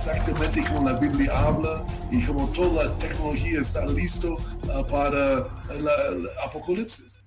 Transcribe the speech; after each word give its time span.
Exactamente 0.00 0.64
como 0.66 0.88
la 0.88 0.98
Biblia 0.98 1.30
habla 1.38 1.86
y 2.10 2.24
como 2.24 2.50
toda 2.52 2.84
la 2.84 2.94
tecnología 2.94 3.60
está 3.60 3.84
listo 3.84 4.32
uh, 4.32 4.86
para 4.86 5.46
el 5.74 6.26
apocalipsis. 6.42 7.20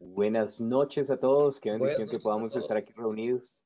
Buenas 0.00 0.60
noches 0.60 1.08
a 1.12 1.20
todos, 1.20 1.60
qué 1.60 1.70
bendición 1.70 2.08
que 2.08 2.18
podamos 2.18 2.56
estar 2.56 2.76
aquí 2.76 2.92
reunidos. 2.96 3.56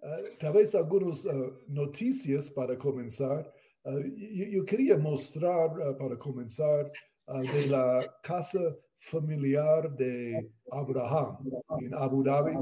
Uh, 0.00 0.38
tal 0.38 0.54
vez 0.54 0.74
algunas 0.74 1.26
uh, 1.26 1.52
noticias 1.68 2.50
para 2.50 2.78
comenzar. 2.78 3.52
Yo, 3.84 4.46
yo, 4.46 4.64
quería 4.64 4.96
mostrar 4.96 5.68
para 5.98 6.18
comenzar 6.18 6.90
de 7.52 7.66
la 7.66 8.16
casa 8.22 8.60
familiar 9.04 9.94
de 9.96 10.50
Abraham 10.70 11.36
en 11.80 11.94
Abu 11.94 12.22
Dhabi. 12.22 12.54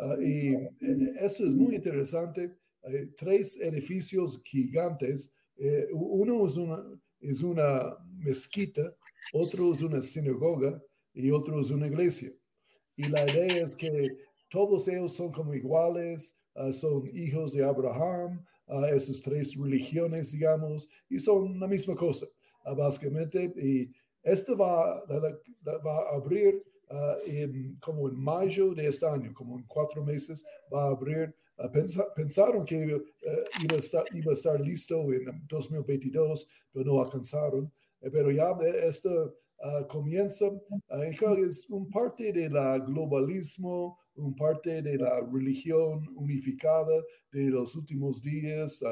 Ah, 0.00 0.16
y 0.20 0.54
eh, 0.54 1.12
eso 1.20 1.44
es 1.44 1.54
muy 1.54 1.74
interesante. 1.74 2.54
Hay 2.84 3.06
tres 3.16 3.58
edificios 3.60 4.40
gigantes. 4.44 5.34
Eh, 5.56 5.88
uno 5.92 6.46
es 6.46 6.56
una, 6.56 6.84
es 7.20 7.42
una 7.42 7.96
mezquita, 8.16 8.94
otro 9.32 9.72
es 9.72 9.82
una 9.82 10.00
sinagoga 10.00 10.80
y 11.12 11.30
otro 11.30 11.60
es 11.60 11.70
una 11.70 11.88
iglesia. 11.88 12.30
Y 12.96 13.08
la 13.08 13.28
idea 13.28 13.64
es 13.64 13.74
que 13.74 14.08
todos 14.48 14.86
ellos 14.88 15.14
son 15.14 15.32
como 15.32 15.52
iguales, 15.52 16.38
ah, 16.54 16.70
son 16.70 17.08
hijos 17.12 17.54
de 17.54 17.64
Abraham, 17.64 18.44
uh, 18.68 18.84
esas 18.84 19.20
tres 19.20 19.56
religiones, 19.56 20.30
digamos, 20.30 20.88
y 21.08 21.18
son 21.18 21.58
la 21.58 21.66
misma 21.66 21.96
cosa, 21.96 22.26
básicamente. 22.76 23.52
Y 23.56 23.90
esto 24.22 24.56
va, 24.56 24.98
a 24.98 26.14
abrir 26.14 26.62
uh, 26.90 27.16
en, 27.24 27.76
como 27.80 28.08
en 28.08 28.16
mayo 28.16 28.74
de 28.74 28.88
este 28.88 29.06
año, 29.06 29.32
como 29.32 29.58
en 29.58 29.64
cuatro 29.66 30.04
meses, 30.04 30.44
va 30.72 30.84
a 30.84 30.90
abrir. 30.90 31.34
Uh, 31.58 31.70
pensaron 32.14 32.64
que 32.64 32.94
uh, 32.94 33.02
iba, 33.62 33.74
a 33.74 33.78
estar, 33.78 34.04
iba, 34.12 34.30
a 34.30 34.34
estar, 34.34 34.60
listo 34.60 35.12
en 35.12 35.46
2022, 35.48 36.48
pero 36.72 36.84
no 36.84 37.02
alcanzaron. 37.02 37.72
Eh, 38.00 38.10
pero 38.10 38.30
ya 38.30 38.56
esto 38.84 39.34
comienza, 39.88 40.46
es 41.48 41.68
un 41.68 41.90
parte 41.90 42.32
del 42.32 42.52
globalismo, 42.86 43.98
un 44.14 44.36
parte 44.36 44.80
de 44.82 44.98
la 44.98 45.20
religión 45.20 46.06
unificada 46.14 47.02
de 47.32 47.50
los 47.50 47.74
últimos 47.74 48.22
días 48.22 48.84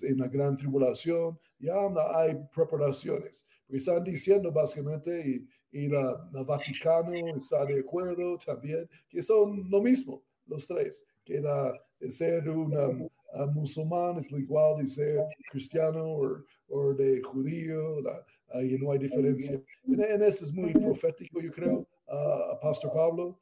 en 0.00 0.16
la 0.16 0.28
gran 0.28 0.56
tribulación. 0.56 1.38
Ya 1.58 1.74
hay 2.14 2.38
preparaciones 2.54 3.46
están 3.76 4.04
diciendo 4.04 4.50
básicamente, 4.50 5.46
y, 5.72 5.84
y 5.84 5.88
la, 5.88 6.28
Vaticano 6.46 7.36
está 7.36 7.64
de 7.64 7.80
acuerdo 7.80 8.38
también, 8.38 8.88
que 9.08 9.22
son 9.22 9.68
lo 9.70 9.82
mismo, 9.82 10.22
los 10.46 10.66
tres, 10.66 11.06
que 11.24 11.40
la, 11.40 11.72
ser 12.10 12.48
un 12.48 12.76
um, 12.76 13.54
musulmán 13.54 14.18
es 14.18 14.30
igual 14.32 14.78
de 14.78 14.86
ser 14.86 15.24
cristiano 15.50 16.20
o 16.68 16.94
de 16.94 17.20
judío, 17.22 18.00
la, 18.00 18.24
y 18.62 18.78
no 18.78 18.92
hay 18.92 18.98
diferencia. 18.98 19.60
En, 19.86 20.22
eso 20.22 20.44
es 20.44 20.52
muy 20.52 20.72
profético, 20.72 21.40
yo 21.40 21.52
creo, 21.52 21.86
uh, 22.08 22.58
Pastor 22.62 22.92
Pablo. 22.92 23.38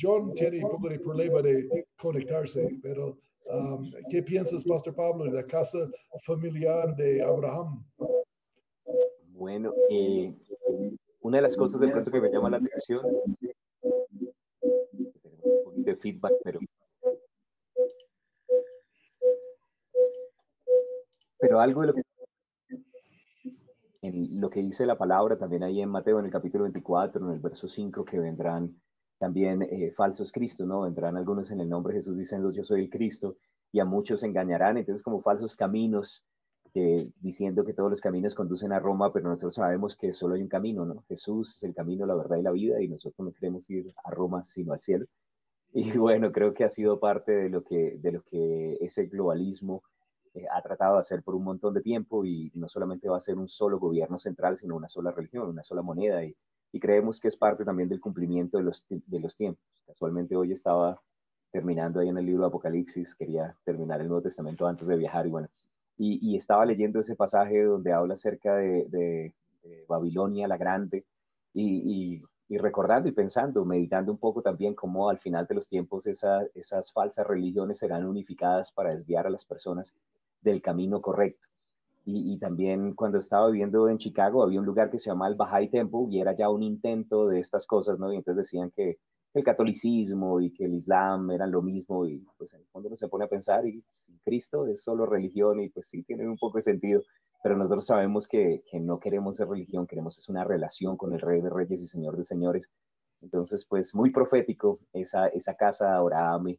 John 0.00 0.32
tiene 0.34 0.64
un 0.64 0.70
poco 0.70 0.88
de 0.88 0.98
problema 0.98 1.42
de 1.42 1.86
conectarse, 1.98 2.70
pero 2.82 3.18
um, 3.46 3.90
¿qué 4.10 4.22
piensas, 4.22 4.64
Pastor 4.64 4.94
Pablo, 4.94 5.24
de 5.24 5.32
la 5.32 5.46
casa 5.46 5.78
familiar 6.22 6.96
de 6.96 7.22
Abraham? 7.22 7.84
Bueno, 9.40 9.72
eh, 9.88 10.34
una 11.22 11.38
de 11.38 11.42
las 11.42 11.56
cosas 11.56 11.80
de 11.80 11.88
pronto 11.88 12.10
que 12.10 12.20
me 12.20 12.30
llama 12.30 12.50
la 12.50 12.58
atención, 12.58 13.00
tenemos 13.40 13.54
un 15.44 15.64
poquito 15.64 15.90
de 15.90 15.96
feedback, 15.96 16.32
pero, 16.44 16.60
pero 21.38 21.58
algo 21.58 21.80
de 21.80 21.86
lo 21.86 21.94
que, 21.94 22.02
en 24.02 24.40
lo 24.42 24.50
que 24.50 24.60
dice 24.60 24.84
la 24.84 24.98
palabra 24.98 25.38
también 25.38 25.62
ahí 25.62 25.80
en 25.80 25.88
Mateo, 25.88 26.18
en 26.18 26.26
el 26.26 26.30
capítulo 26.30 26.64
24, 26.64 27.26
en 27.26 27.32
el 27.32 27.40
verso 27.40 27.66
5, 27.66 28.04
que 28.04 28.18
vendrán 28.18 28.78
también 29.18 29.62
eh, 29.62 29.90
falsos 29.96 30.32
cristos, 30.32 30.66
¿no? 30.66 30.82
Vendrán 30.82 31.16
algunos 31.16 31.50
en 31.50 31.60
el 31.60 31.68
nombre 31.70 31.94
de 31.94 32.00
Jesús 32.00 32.18
diciendo 32.18 32.50
yo 32.50 32.62
soy 32.62 32.82
el 32.82 32.90
Cristo 32.90 33.38
y 33.72 33.80
a 33.80 33.86
muchos 33.86 34.22
engañarán, 34.22 34.76
entonces 34.76 35.02
como 35.02 35.22
falsos 35.22 35.56
caminos 35.56 36.26
diciendo 36.72 37.64
que 37.64 37.74
todos 37.74 37.90
los 37.90 38.00
caminos 38.00 38.34
conducen 38.34 38.72
a 38.72 38.78
Roma, 38.78 39.12
pero 39.12 39.28
nosotros 39.28 39.54
sabemos 39.54 39.96
que 39.96 40.12
solo 40.12 40.34
hay 40.34 40.42
un 40.42 40.48
camino, 40.48 40.84
¿no? 40.84 41.02
Jesús 41.08 41.56
es 41.56 41.62
el 41.64 41.74
camino, 41.74 42.06
la 42.06 42.14
verdad 42.14 42.36
y 42.36 42.42
la 42.42 42.50
vida, 42.50 42.80
y 42.80 42.88
nosotros 42.88 43.26
no 43.26 43.32
queremos 43.32 43.68
ir 43.70 43.94
a 44.04 44.10
Roma, 44.10 44.44
sino 44.44 44.72
al 44.72 44.80
cielo. 44.80 45.06
Y 45.72 45.96
bueno, 45.96 46.32
creo 46.32 46.52
que 46.52 46.64
ha 46.64 46.70
sido 46.70 46.98
parte 46.98 47.30
de 47.30 47.48
lo 47.48 47.62
que, 47.62 47.96
de 47.98 48.10
lo 48.10 48.22
que 48.22 48.76
ese 48.80 49.06
globalismo 49.06 49.84
eh, 50.34 50.44
ha 50.50 50.60
tratado 50.62 50.94
de 50.94 51.00
hacer 51.00 51.22
por 51.22 51.36
un 51.36 51.44
montón 51.44 51.74
de 51.74 51.80
tiempo, 51.80 52.24
y 52.24 52.50
no 52.54 52.68
solamente 52.68 53.08
va 53.08 53.16
a 53.18 53.20
ser 53.20 53.38
un 53.38 53.48
solo 53.48 53.78
gobierno 53.78 54.18
central, 54.18 54.56
sino 54.56 54.76
una 54.76 54.88
sola 54.88 55.12
religión, 55.12 55.48
una 55.48 55.62
sola 55.62 55.82
moneda, 55.82 56.24
y, 56.24 56.36
y 56.72 56.80
creemos 56.80 57.20
que 57.20 57.28
es 57.28 57.36
parte 57.36 57.64
también 57.64 57.88
del 57.88 58.00
cumplimiento 58.00 58.58
de 58.58 58.64
los, 58.64 58.84
de 58.88 59.20
los 59.20 59.36
tiempos. 59.36 59.64
Casualmente 59.86 60.36
hoy 60.36 60.52
estaba 60.52 61.00
terminando 61.52 62.00
ahí 62.00 62.08
en 62.08 62.18
el 62.18 62.26
libro 62.26 62.42
de 62.42 62.48
Apocalipsis, 62.48 63.14
quería 63.14 63.56
terminar 63.64 64.00
el 64.00 64.08
Nuevo 64.08 64.22
Testamento 64.22 64.66
antes 64.66 64.86
de 64.88 64.96
viajar, 64.96 65.26
y 65.26 65.30
bueno, 65.30 65.48
y, 66.02 66.36
estaba 66.36 66.64
leyendo 66.64 67.00
ese 67.00 67.14
pasaje 67.14 67.62
donde 67.62 67.92
habla 67.92 68.14
acerca 68.14 68.56
de, 68.56 69.34
Babilonia 69.86 70.48
la 70.48 70.56
Grande 70.56 71.04
y, 71.52 72.22
recordando 72.48 73.08
y 73.08 73.12
pensando, 73.12 73.64
meditando 73.64 74.10
un 74.10 74.18
poco 74.18 74.40
también 74.40 74.74
cómo 74.74 75.10
al 75.10 75.18
final 75.18 75.46
de 75.46 75.54
los 75.54 75.66
tiempos 75.66 76.06
esas 76.06 76.92
falsas 76.92 77.26
religiones 77.26 77.78
serán 77.78 78.06
unificadas 78.06 78.72
para 78.72 78.90
desviar 78.90 79.26
a 79.26 79.30
las 79.30 79.44
personas 79.44 79.94
del 80.40 80.62
camino 80.62 81.02
correcto. 81.02 81.48
Y, 82.06 82.38
también 82.38 82.94
cuando 82.94 83.18
estaba 83.18 83.50
viviendo 83.50 83.88
en 83.88 83.98
Chicago 83.98 84.42
había 84.42 84.58
un 84.58 84.66
lugar 84.66 84.90
que 84.90 84.98
se 84.98 85.10
llama 85.10 85.28
el 85.28 85.34
Baha'i 85.34 85.68
Temple 85.68 86.06
y 86.08 86.20
era 86.20 86.34
ya 86.34 86.48
un 86.48 86.62
intento 86.62 87.28
de 87.28 87.40
estas 87.40 87.66
cosas, 87.66 87.98
¿no? 87.98 88.10
Y 88.10 88.16
entonces 88.16 88.46
decían 88.46 88.70
que 88.70 88.98
el 89.34 89.44
catolicismo 89.44 90.40
y 90.40 90.52
que 90.52 90.64
el 90.64 90.74
islam 90.74 91.30
eran 91.30 91.50
lo 91.50 91.62
mismo 91.62 92.06
y 92.06 92.26
pues 92.36 92.52
en 92.54 92.60
el 92.60 92.66
fondo 92.66 92.88
uno 92.88 92.96
se 92.96 93.08
pone 93.08 93.24
a 93.24 93.28
pensar 93.28 93.66
y 93.66 93.82
si 93.94 94.18
Cristo 94.24 94.66
es 94.66 94.82
solo 94.82 95.06
religión 95.06 95.60
y 95.60 95.68
pues 95.68 95.88
sí 95.88 96.02
tiene 96.02 96.28
un 96.28 96.36
poco 96.36 96.58
de 96.58 96.62
sentido, 96.62 97.02
pero 97.42 97.56
nosotros 97.56 97.86
sabemos 97.86 98.26
que, 98.26 98.62
que 98.70 98.80
no 98.80 98.98
queremos 98.98 99.36
ser 99.36 99.48
religión, 99.48 99.86
queremos 99.86 100.18
es 100.18 100.28
una 100.28 100.44
relación 100.44 100.96
con 100.96 101.12
el 101.12 101.20
Rey 101.20 101.40
de 101.40 101.50
Reyes 101.50 101.80
y 101.80 101.86
Señor 101.86 102.16
de 102.16 102.24
Señores. 102.24 102.68
Entonces 103.22 103.64
pues 103.66 103.94
muy 103.94 104.10
profético 104.10 104.80
esa, 104.92 105.28
esa 105.28 105.54
casa 105.54 105.94
Abraham 105.96 106.56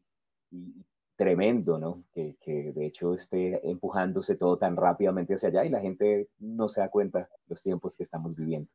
y 0.52 0.86
tremendo, 1.22 1.78
¿no? 1.78 2.04
Que, 2.14 2.36
que, 2.42 2.72
de 2.74 2.86
hecho 2.88 3.14
esté 3.14 3.70
empujándose 3.70 4.36
todo 4.36 4.58
tan 4.58 4.76
rápidamente 4.76 5.36
hacia 5.36 5.50
allá 5.50 5.66
y 5.66 5.70
la 5.70 5.80
gente 5.80 6.30
no 6.40 6.68
se 6.68 6.81
da 6.81 6.90
cuenta 6.90 7.30
los 7.48 7.62
tiempos 7.62 7.96
que 7.96 8.04
estamos 8.04 8.36
viviendo. 8.36 8.70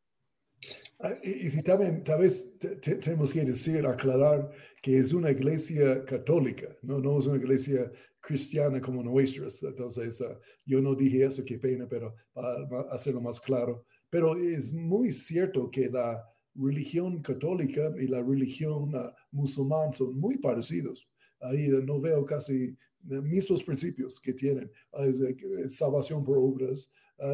Ah, 0.99 1.13
y, 1.23 1.51
si 1.51 1.63
también, 1.63 2.03
tal 2.03 2.21
vez 2.21 2.51
tenemos 2.59 3.33
que 3.33 3.45
decir, 3.45 3.87
aclarar 3.87 4.51
que 4.81 4.99
es 4.99 5.13
una 5.13 5.31
iglesia 5.31 6.05
católica, 6.05 6.69
no, 6.83 6.99
no 6.99 7.19
es 7.19 7.27
una 7.27 7.37
iglesia 7.37 7.93
cristiana 8.21 8.81
como 8.81 9.03
nuestras. 9.03 9.63
Entonces, 9.63 10.21
uh, 10.21 10.37
yo 10.65 10.81
no 10.81 10.95
dije 10.95 11.25
eso, 11.25 11.45
qué 11.45 11.59
pena, 11.59 11.87
pero 11.89 12.15
para 12.33 12.81
hacerlo 12.91 13.21
más 13.21 13.39
claro. 13.41 13.85
Pero 14.11 14.37
es 14.37 14.73
muy 14.73 15.13
cierto 15.13 15.71
que 15.71 15.89
la 15.89 16.25
religión 16.55 17.23
católica 17.23 17.93
y 17.99 18.07
la 18.07 18.23
religión 18.23 18.95
uh, 18.95 19.11
musulmana 19.31 19.93
son 19.93 20.19
muy 20.19 20.39
parecidos. 20.39 21.09
Ahí 21.41 21.71
uh, 21.73 21.83
no 21.83 22.01
veo 22.01 22.25
casi 22.25 22.77
mismos 23.03 23.63
principios 23.63 24.19
que 24.19 24.33
tienen. 24.33 24.71
Es, 24.99 25.21
salvación 25.77 26.25
por 26.25 26.39
obras 26.39 26.91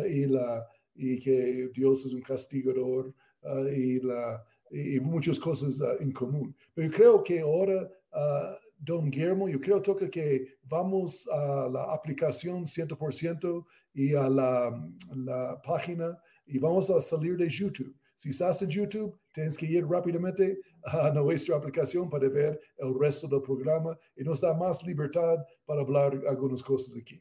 y, 0.06 0.26
la, 0.26 0.66
y 0.94 1.18
que 1.18 1.70
Dios 1.72 2.04
es 2.04 2.12
un 2.12 2.20
castigador 2.20 3.14
Ah, 3.44 3.64
y, 3.70 4.00
la, 4.00 4.44
y, 4.70 5.00
muchas 5.00 5.38
cosas 5.38 5.80
ah, 5.82 5.94
en 6.00 6.12
común. 6.12 6.54
Pero 6.74 6.90
creo 6.90 7.22
que 7.22 7.40
ahora, 7.40 7.88
ah, 8.12 8.56
don 8.78 9.10
Guillermo, 9.10 9.48
yo 9.48 9.60
creo 9.60 9.82
toca 9.82 10.08
que 10.08 10.56
vamos 10.62 11.28
a 11.28 11.68
la 11.68 11.92
aplicación 11.92 12.64
100% 12.64 13.64
y 13.94 14.14
a 14.14 14.28
la, 14.28 14.88
la 15.14 15.60
página 15.62 16.18
y 16.46 16.58
vamos 16.58 16.90
a 16.90 17.00
salir 17.00 17.36
de 17.36 17.48
YouTube. 17.48 17.94
Si 18.14 18.30
estás 18.30 18.62
en 18.62 18.68
YouTube, 18.68 19.18
tienes 19.32 19.56
que 19.56 19.66
ir 19.66 19.84
rápidamente 19.86 20.60
a 20.84 21.10
nuestra 21.14 21.56
aplicación 21.56 22.08
para 22.08 22.28
ver 22.28 22.60
el 22.78 22.96
resto 22.98 23.26
del 23.26 23.42
programa 23.42 23.98
y 24.16 24.22
nos 24.22 24.40
da 24.40 24.54
más 24.54 24.82
libertad 24.84 25.44
para 25.64 25.80
hablar 25.80 26.22
algunas 26.28 26.62
cosas 26.62 26.96
aquí. 26.96 27.20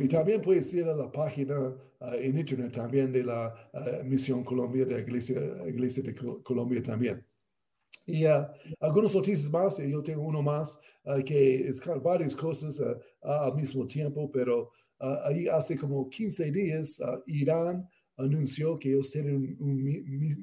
Y 0.00 0.08
también 0.08 0.40
puedes 0.40 0.72
ir 0.74 0.84
a 0.84 0.94
la 0.94 1.10
página 1.10 1.74
ah, 2.00 2.16
en 2.16 2.38
internet 2.38 2.72
también 2.72 3.12
de 3.12 3.22
la 3.22 3.54
ah, 3.72 4.02
Misión 4.04 4.44
Colombia, 4.44 4.84
de 4.84 4.94
la 4.94 5.00
Iglesia, 5.00 5.40
Iglesia 5.66 6.02
de 6.02 6.14
Colombia 6.42 6.82
también. 6.82 7.24
Y 8.06 8.24
uh, 8.26 8.46
algunas 8.80 9.14
noticias 9.14 9.50
más, 9.50 9.78
yo 9.78 10.02
tengo 10.02 10.22
uno 10.22 10.42
más, 10.42 10.80
que 11.24 11.68
es 11.68 11.80
varias 12.02 12.34
cosas 12.34 12.80
al 13.22 13.54
mismo 13.54 13.86
tiempo, 13.86 14.30
pero 14.30 14.70
ahí 14.98 15.46
hace 15.48 15.76
como 15.76 16.08
15 16.08 16.50
días 16.50 17.00
Irán 17.26 17.88
anunció 18.16 18.78
que 18.78 18.90
ellos 18.90 19.10
tienen 19.10 19.56
un, 19.60 19.82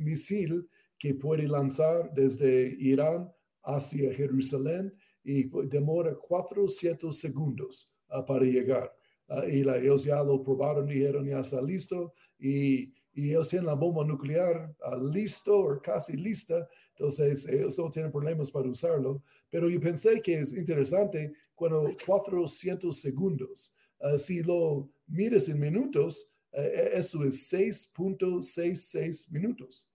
misil 0.03 0.67
que 0.97 1.13
puede 1.15 1.47
lanzar 1.47 2.13
desde 2.13 2.75
Irán 2.79 3.29
hacia 3.63 4.13
Jerusalén 4.13 4.93
y 5.23 5.49
demora 5.67 6.15
400 6.15 7.17
segundos 7.17 7.93
para 8.25 8.45
llegar. 8.45 8.91
Ah, 9.35 9.47
y 9.47 9.63
la, 9.63 9.77
ellos 9.77 10.03
ya 10.03 10.21
lo 10.21 10.43
probaron 10.43 10.85
dijeron 10.85 11.25
ya 11.25 11.39
está 11.39 11.59
listo 11.59 12.13
y, 12.37 12.93
y 13.13 13.31
ellos 13.31 13.49
tienen 13.49 13.65
la 13.65 13.73
bomba 13.73 14.05
nuclear 14.05 14.75
uh, 14.85 15.03
listo 15.07 15.57
o 15.57 15.81
casi 15.81 16.15
lista, 16.15 16.69
entonces 16.89 17.47
ellos 17.47 17.75
no 17.79 17.89
tienen 17.89 18.11
problemas 18.11 18.51
para 18.51 18.69
usarlo, 18.69 19.23
pero 19.49 19.67
yo 19.69 19.79
pensé 19.79 20.21
que 20.21 20.39
es 20.39 20.55
interesante 20.55 21.33
cuando 21.55 21.95
400 22.05 22.95
segundos, 22.95 23.75
uh, 24.01 24.19
si 24.19 24.43
lo 24.43 24.87
miras 25.07 25.49
en 25.49 25.59
minutos, 25.59 26.29
uh, 26.51 26.59
eso 26.93 27.23
es 27.23 27.51
6.66 27.51 29.31
minutos 29.31 29.89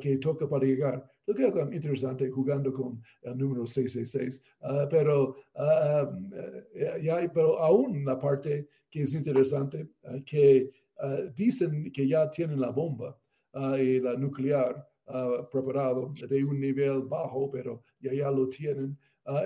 que 0.00 0.16
toca 0.18 0.48
para 0.48 0.64
llegar. 0.64 1.04
Lo 1.26 1.34
que 1.34 1.46
es 1.46 1.72
interesante 1.72 2.28
jugando 2.30 2.72
con 2.72 3.02
el 3.22 3.36
número 3.36 3.66
666, 3.66 4.42
uh, 4.60 4.88
pero, 4.90 5.36
uh, 5.54 7.00
ya, 7.02 7.30
pero 7.32 7.58
aún 7.58 8.04
la 8.04 8.18
parte 8.18 8.68
que 8.90 9.02
es 9.02 9.14
interesante, 9.14 9.88
que 10.24 10.70
dicen 11.34 11.90
que 11.90 12.06
ya 12.06 12.30
tienen 12.30 12.60
la 12.60 12.70
bomba 12.70 13.18
y 13.76 13.98
la 13.98 14.16
nuclear 14.16 14.86
preparado 15.50 16.14
de 16.28 16.44
un 16.44 16.60
nivel 16.60 17.02
bajo, 17.02 17.50
pero 17.50 17.82
ya, 17.98 18.12
ya 18.14 18.30
lo 18.30 18.48
tienen. 18.48 18.96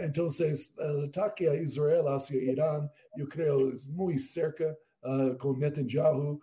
entonces, 0.02 0.76
el 0.78 1.06
ataque 1.06 1.48
a 1.48 1.54
Israel 1.54 2.04
hacia 2.08 2.42
Irán, 2.42 2.90
yo 3.16 3.26
creo, 3.26 3.70
es 3.70 3.88
muy 3.88 4.18
cerca 4.18 4.76
Uh, 5.04 5.36
con 5.38 5.58
Netanyahu, 5.60 6.32
uh, 6.32 6.38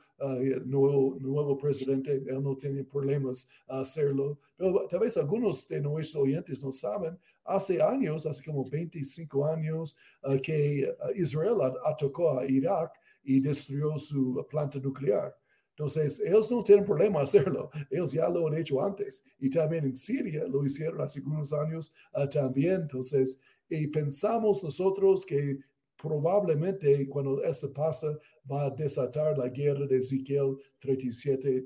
nuevo, 0.65 1.17
nuevo 1.19 1.57
presidente, 1.57 2.23
él 2.25 2.41
no 2.41 2.55
tiene 2.55 2.83
problemas 2.83 3.49
a 3.67 3.81
hacerlo. 3.81 4.39
Pero 4.57 4.87
tal 4.87 5.01
vez 5.01 5.17
algunos 5.17 5.67
de 5.67 5.81
nuestros 5.81 6.23
oyentes 6.23 6.63
no 6.63 6.71
saben, 6.71 7.17
hace 7.43 7.81
años, 7.81 8.25
hace 8.25 8.43
como 8.43 8.67
25 8.69 9.45
años, 9.45 9.95
uh, 10.23 10.39
que 10.41 10.93
Israel 11.15 11.57
atacó 11.85 12.39
a 12.39 12.45
Irak 12.45 12.93
y 13.23 13.39
destruyó 13.39 13.97
su 13.97 14.45
planta 14.49 14.79
nuclear. 14.79 15.35
Entonces, 15.71 16.21
ellos 16.21 16.49
no 16.49 16.63
tienen 16.63 16.85
problema 16.85 17.21
hacerlo. 17.21 17.69
Ellos 17.89 18.13
ya 18.13 18.29
lo 18.29 18.47
han 18.47 18.57
hecho 18.57 18.81
antes. 18.81 19.25
Y 19.39 19.49
también 19.49 19.83
en 19.83 19.93
Siria 19.93 20.45
lo 20.47 20.63
hicieron 20.63 21.01
hace 21.01 21.19
unos 21.21 21.51
años 21.51 21.93
también. 22.31 22.83
Entonces, 22.83 23.41
y 23.69 23.87
pensamos 23.87 24.63
nosotros 24.63 25.25
que 25.25 25.59
probablemente 25.97 27.09
cuando 27.09 27.43
eso 27.43 27.73
pasa 27.73 28.17
va 28.51 28.65
a 28.65 28.69
desatar 28.69 29.37
la 29.37 29.49
guerra 29.49 29.87
de 29.87 29.97
Ezequiel 29.97 30.57
37, 30.79 31.65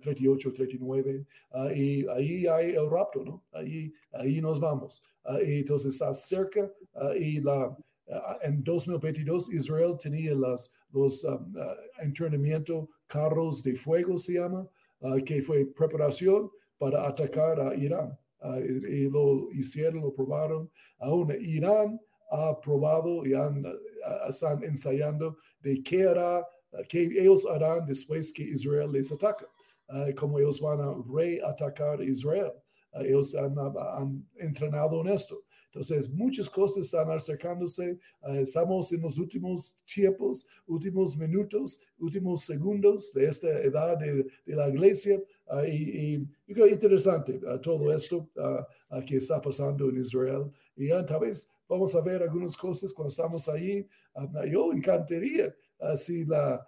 38, 0.00 0.52
39 0.52 1.26
y 1.74 2.06
ahí 2.08 2.46
hay 2.46 2.70
el 2.74 2.90
rapto, 2.90 3.24
¿no? 3.24 3.44
Ahí, 3.52 3.92
ahí 4.12 4.40
nos 4.40 4.60
vamos. 4.60 5.02
Uh, 5.24 5.38
y 5.44 5.58
entonces 5.60 5.94
está 5.94 6.14
cerca 6.14 6.70
uh, 6.94 7.12
y 7.12 7.40
la, 7.40 7.68
uh, 7.68 7.76
en 8.42 8.62
2022 8.62 9.52
Israel 9.52 9.96
tenía 10.00 10.34
las, 10.34 10.72
los 10.92 11.24
um, 11.24 11.52
entrenamiento 12.00 12.88
carros 13.06 13.62
de 13.62 13.74
fuego, 13.74 14.18
se 14.18 14.34
llama, 14.34 14.68
que 15.24 15.40
fue 15.42 15.64
preparación 15.64 16.50
para 16.76 17.06
atacar 17.06 17.60
a 17.60 17.74
Irán. 17.74 18.18
Y, 18.62 19.04
y, 19.04 19.10
lo 19.10 19.50
hicieron, 19.52 20.02
lo 20.02 20.12
probaron. 20.12 20.70
Aún 20.98 21.32
Irán 21.40 21.98
ha 22.30 22.60
probado 22.60 23.24
y 23.24 23.32
han, 23.32 23.64
están 24.28 24.62
ensayando 24.62 25.38
de 25.60 25.82
qué 25.82 26.06
hará, 26.06 26.46
qué 26.88 27.04
ellos 27.04 27.46
harán 27.46 27.86
después 27.86 28.32
que 28.32 28.42
Israel 28.42 28.92
les 28.92 29.10
ataca, 29.12 29.46
uh, 29.88 30.14
cómo 30.16 30.38
ellos 30.38 30.60
van 30.60 30.80
a 30.80 30.94
reatacar 31.12 32.02
Israel. 32.02 32.52
ellos 33.00 33.34
han, 33.34 33.54
han, 33.58 34.26
entrenado 34.36 35.00
en 35.02 35.08
esto. 35.08 35.42
Entonces, 35.66 36.10
muchas 36.10 36.48
cosas 36.48 36.86
están 36.86 37.10
acercándose. 37.10 37.98
estamos 38.40 38.90
en 38.92 39.02
los 39.02 39.18
últimos 39.18 39.76
tiempos, 39.84 40.48
últimos 40.66 41.16
minutos, 41.16 41.82
últimos 41.98 42.44
segundos 42.44 43.12
de 43.12 43.26
esta 43.26 43.48
edad 43.60 43.98
de, 43.98 44.26
de 44.46 44.56
la 44.56 44.68
iglesia. 44.68 45.22
y, 45.66 46.16
y, 46.46 46.54
creo 46.54 46.66
interesante 46.66 47.38
todo 47.62 47.92
esto 47.94 48.28
que 49.06 49.16
está 49.18 49.40
pasando 49.40 49.90
en 49.90 49.98
Israel. 49.98 50.50
Y 50.74 50.88
tal 50.88 51.20
vez 51.20 51.50
vamos 51.68 51.94
a 51.94 52.00
ver 52.00 52.22
algunas 52.22 52.56
cosas 52.56 52.92
cuando 52.92 53.08
estamos 53.08 53.48
ahí. 53.48 53.86
Uh, 54.14 54.44
yo 54.46 54.72
encantaría 54.72 55.54
uh, 55.78 55.96
si 55.96 56.24
la, 56.24 56.66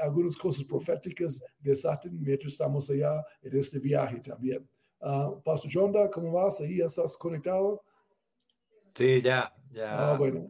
algunas 0.00 0.36
cosas 0.36 0.64
proféticas 0.66 1.42
desaten 1.58 2.20
mientras 2.20 2.52
estamos 2.52 2.90
allá 2.90 3.24
en 3.42 3.56
este 3.56 3.78
viaje 3.78 4.20
también. 4.20 4.68
Pastor 5.42 5.70
Jonda, 5.72 6.10
¿cómo 6.10 6.32
vas? 6.32 6.60
¿Ahí 6.60 6.76
ya 6.76 6.84
estás 6.84 7.16
conectado? 7.16 7.82
Sí, 8.94 9.22
ya, 9.22 9.50
ya. 9.70 10.10
Ah, 10.10 10.18
bueno. 10.18 10.46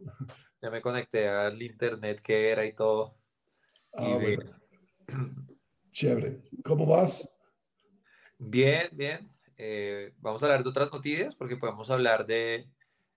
Ya 0.61 0.69
me 0.69 0.81
conecté 0.81 1.29
al 1.29 1.61
internet 1.61 2.19
que 2.21 2.49
era 2.49 2.65
y 2.65 2.73
todo. 2.73 3.15
Ah, 3.93 4.17
bueno. 4.21 4.51
Chévere. 5.91 6.41
¿Cómo 6.65 6.85
vas? 6.85 7.33
Bien, 8.37 8.89
bien. 8.91 9.31
Eh, 9.57 10.13
vamos 10.17 10.41
a 10.41 10.47
hablar 10.47 10.63
de 10.63 10.69
otras 10.69 10.91
noticias 10.91 11.33
porque 11.33 11.55
podemos 11.55 11.89
hablar 11.89 12.25
de 12.25 12.67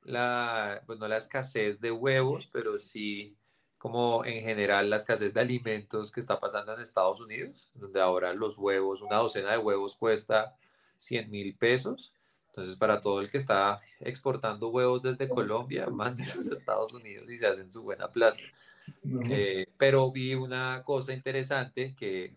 la, 0.05 0.83
pues 0.87 0.99
no 0.99 1.09
la 1.09 1.17
escasez 1.17 1.81
de 1.81 1.91
huevos, 1.91 2.49
pero 2.53 2.79
sí 2.79 3.37
como 3.85 4.25
en 4.25 4.43
general 4.43 4.89
la 4.89 4.97
escasez 4.97 5.35
de 5.35 5.41
alimentos 5.41 6.11
que 6.11 6.19
está 6.19 6.41
pasando 6.41 6.73
en 6.73 6.81
Estados 6.81 7.21
Unidos, 7.21 7.71
donde 7.75 8.01
ahora 8.01 8.33
los 8.33 8.57
huevos, 8.57 9.03
una 9.03 9.17
docena 9.17 9.53
de 9.53 9.59
huevos 9.59 9.95
cuesta 9.95 10.57
100 10.97 11.31
mil 11.31 11.55
pesos. 11.55 12.15
Entonces, 12.47 12.77
para 12.77 13.03
todo 13.03 13.21
el 13.21 13.31
que 13.31 13.37
está 13.37 13.83
exportando 14.01 14.71
huevos 14.71 15.03
desde 15.03 15.29
Colombia, 15.29 15.87
mándenlos 15.93 16.51
a 16.51 16.55
Estados 16.55 16.95
Unidos 16.95 17.29
y 17.29 17.37
se 17.37 17.47
hacen 17.47 17.71
su 17.71 17.83
buena 17.83 18.09
plata. 18.11 18.43
Eh, 19.29 19.67
pero 19.77 20.11
vi 20.11 20.35
una 20.35 20.83
cosa 20.83 21.13
interesante 21.13 21.95
que, 21.95 22.35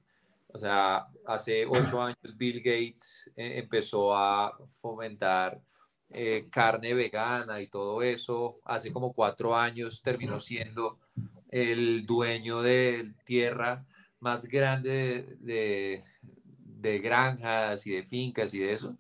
o 0.50 0.58
sea, 0.58 1.08
hace 1.26 1.66
ocho 1.66 2.02
años 2.04 2.36
Bill 2.36 2.58
Gates 2.58 3.32
eh, 3.38 3.60
empezó 3.60 4.14
a 4.14 4.58
fomentar 4.82 5.62
eh, 6.10 6.48
carne 6.50 6.94
vegana 6.94 7.62
y 7.62 7.68
todo 7.68 8.02
eso. 8.02 8.60
Hace 8.64 8.92
como 8.94 9.14
cuatro 9.14 9.56
años 9.56 10.02
terminó 10.02 10.40
siendo 10.40 11.00
el 11.50 12.06
dueño 12.06 12.62
de 12.62 13.14
tierra 13.26 13.86
más 14.20 14.46
grande 14.46 15.38
de, 15.40 16.04
de, 16.60 17.00
granjas 17.00 17.86
y 17.88 17.92
de 17.92 18.04
fincas 18.04 18.54
y 18.54 18.60
de 18.60 18.74
eso. 18.74 18.96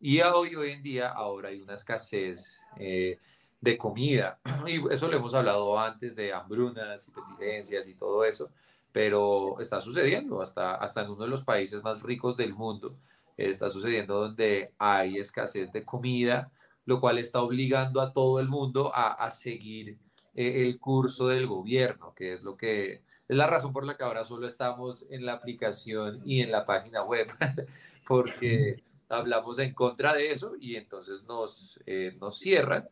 Y 0.00 0.20
hoy, 0.20 0.54
hoy 0.54 0.70
en 0.70 0.82
día 0.82 1.08
ahora 1.08 1.50
hay 1.50 1.60
una 1.60 1.74
escasez 1.74 2.60
eh, 2.76 3.18
de 3.60 3.78
comida. 3.78 4.38
Y 4.66 4.80
eso 4.92 5.08
lo 5.08 5.16
hemos 5.16 5.34
hablado 5.34 5.78
antes 5.78 6.14
de 6.16 6.32
hambrunas 6.32 7.08
y 7.08 7.10
pestilencias 7.10 7.88
y 7.88 7.94
todo 7.94 8.24
eso. 8.24 8.50
pero 8.92 9.58
está 9.60 9.80
sucediendo 9.80 10.42
hasta, 10.42 10.74
hasta 10.74 11.02
en 11.02 11.10
uno 11.10 11.24
de 11.24 11.30
los 11.30 11.42
países 11.42 11.82
más 11.82 12.02
ricos 12.02 12.36
del 12.36 12.54
mundo. 12.54 12.96
Está 13.36 13.68
sucediendo 13.68 14.20
donde 14.20 14.72
hay 14.78 15.18
escasez 15.18 15.72
de 15.72 15.84
comida, 15.84 16.50
lo 16.84 17.00
cual 17.00 17.18
está 17.18 17.40
obligando 17.42 18.00
a 18.00 18.12
todo 18.12 18.40
el 18.40 18.48
mundo 18.48 18.94
a, 18.94 19.12
a 19.12 19.30
seguir 19.30 19.98
eh, 20.34 20.62
el 20.62 20.78
curso 20.78 21.28
del 21.28 21.46
gobierno, 21.46 22.14
que 22.14 22.32
es 22.34 22.42
lo 22.42 22.56
que 22.56 23.02
es 23.28 23.36
la 23.36 23.46
razón 23.46 23.72
por 23.72 23.86
la 23.86 23.96
que 23.96 24.04
ahora 24.04 24.24
solo 24.24 24.46
estamos 24.46 25.06
en 25.10 25.24
la 25.24 25.34
aplicación 25.34 26.20
y 26.24 26.40
en 26.40 26.50
la 26.50 26.66
página 26.66 27.02
web, 27.02 27.28
porque 28.06 28.82
hablamos 29.08 29.58
en 29.58 29.74
contra 29.74 30.14
de 30.14 30.32
eso 30.32 30.54
y 30.58 30.76
entonces 30.76 31.24
nos, 31.24 31.78
eh, 31.86 32.16
nos 32.20 32.38
cierran. 32.38 32.88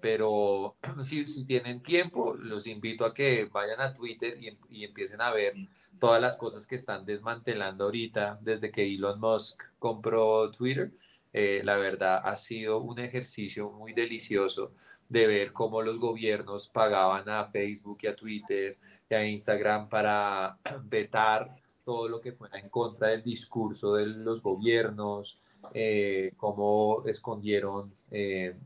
Pero 0.00 0.76
si, 1.02 1.26
si, 1.26 1.44
tienen 1.44 1.82
tiempo, 1.82 2.34
los 2.34 2.66
invito 2.66 3.04
a 3.04 3.14
que 3.14 3.46
vayan 3.46 3.80
a 3.80 3.94
Twitter 3.94 4.38
y, 4.40 4.56
y 4.68 4.84
empiecen 4.84 5.20
a 5.20 5.30
ver 5.30 5.54
todas 6.00 6.20
las 6.20 6.36
cosas 6.36 6.66
que 6.66 6.74
están 6.74 7.04
desmantelando 7.04 7.84
ahorita 7.84 8.38
desde 8.40 8.72
que 8.72 8.82
Elon 8.82 9.20
Musk 9.20 9.62
compró 9.78 10.50
Twitter. 10.50 10.90
Eh, 11.32 11.60
la 11.62 11.76
verdad 11.76 12.20
ha 12.24 12.34
sido 12.34 12.80
un 12.80 12.98
ejercicio 12.98 13.70
muy 13.70 13.92
delicioso 13.92 14.72
de 15.08 15.26
ver 15.28 15.52
cómo 15.52 15.82
los 15.82 15.98
gobiernos 16.00 16.66
pagaban 16.68 17.28
a 17.28 17.44
Facebook 17.46 17.98
y 18.02 18.06
a 18.08 18.16
Twitter 18.16 18.78
y 19.08 19.14
a 19.14 19.24
Instagram 19.24 19.88
para 19.88 20.58
vetar 20.84 21.54
todo 21.84 22.08
lo 22.08 22.20
que 22.20 22.32
fuera 22.32 22.58
en 22.58 22.68
contra 22.68 23.08
del 23.08 23.22
discurso 23.22 23.94
de 23.94 24.06
los 24.06 24.42
gobiernos, 24.42 25.38
eh, 25.74 26.32
cómo 26.36 27.02
escondieron, 27.06 27.92
eh, 28.10 28.56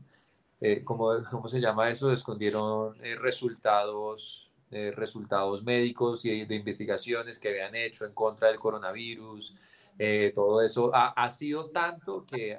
cómo, 0.83 1.11
¿cómo, 1.29 1.47
se 1.47 1.59
llama 1.59 1.89
eso? 1.89 2.11
Escondieron 2.11 2.95
resultados, 3.21 4.44
resultados 4.71 5.63
médicos 5.63 6.25
y 6.25 6.43
de 6.45 6.55
investigaciones 6.55 7.39
que 7.39 7.49
habían 7.49 7.75
hecho 7.75 8.05
en 8.05 8.13
contra 8.13 8.49
del 8.49 8.59
coronavirus. 8.59 9.55
todo 10.33 10.61
eso 10.61 10.93
ha, 10.93 11.09
ha, 11.09 11.29
sido 11.29 11.69
tanto 11.69 12.25
que 12.25 12.57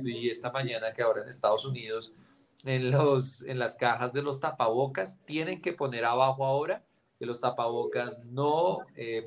vi 0.00 0.30
esta 0.30 0.52
mañana 0.52 0.92
que 0.92 1.02
ahora 1.02 1.22
en 1.22 1.28
Estados 1.28 1.64
Unidos, 1.64 2.12
en, 2.64 2.90
los, 2.90 3.42
en 3.42 3.58
las 3.58 3.76
cajas 3.76 4.12
de 4.12 4.22
los 4.22 4.38
tapabocas, 4.38 5.18
tienen 5.24 5.60
que 5.60 5.72
poner 5.72 6.04
abajo 6.04 6.44
ahora 6.44 6.84
que 7.18 7.26
los 7.26 7.40
tapabocas 7.40 8.24
no 8.24 8.78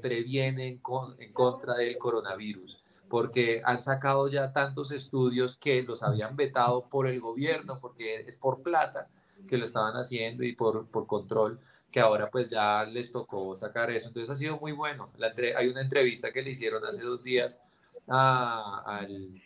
previenen 0.02 0.78
con, 0.78 1.22
en 1.22 1.34
contra 1.34 1.74
del 1.74 1.98
coronavirus 1.98 2.82
porque 3.10 3.62
han 3.66 3.82
sacado 3.82 4.28
ya 4.28 4.54
tantos 4.54 4.92
estudios 4.92 5.58
que 5.58 5.82
los 5.84 6.04
habían 6.04 6.36
vetado 6.36 6.86
por 6.86 7.08
el 7.08 7.20
gobierno, 7.20 7.80
porque 7.80 8.22
es 8.28 8.38
por 8.38 8.62
plata 8.62 9.10
que 9.48 9.58
lo 9.58 9.66
estaban 9.66 9.96
haciendo 9.96 10.44
y 10.44 10.54
por, 10.54 10.86
por 10.88 11.08
control, 11.08 11.60
que 11.92 12.00
ahora 12.00 12.30
pues 12.30 12.50
ya 12.50 12.84
les 12.86 13.12
tocó 13.12 13.56
sacar 13.56 13.92
eso. 13.92 14.08
Entonces 14.08 14.30
ha 14.30 14.36
sido 14.36 14.58
muy 14.58 14.72
bueno. 14.72 15.10
La 15.18 15.34
hay 15.56 15.68
una 15.68 15.82
entrevista 15.82 16.32
que 16.32 16.42
le 16.42 16.52
hicieron 16.52 16.86
hace 16.86 17.02
dos 17.02 17.24
días 17.24 17.62
al 18.08 19.42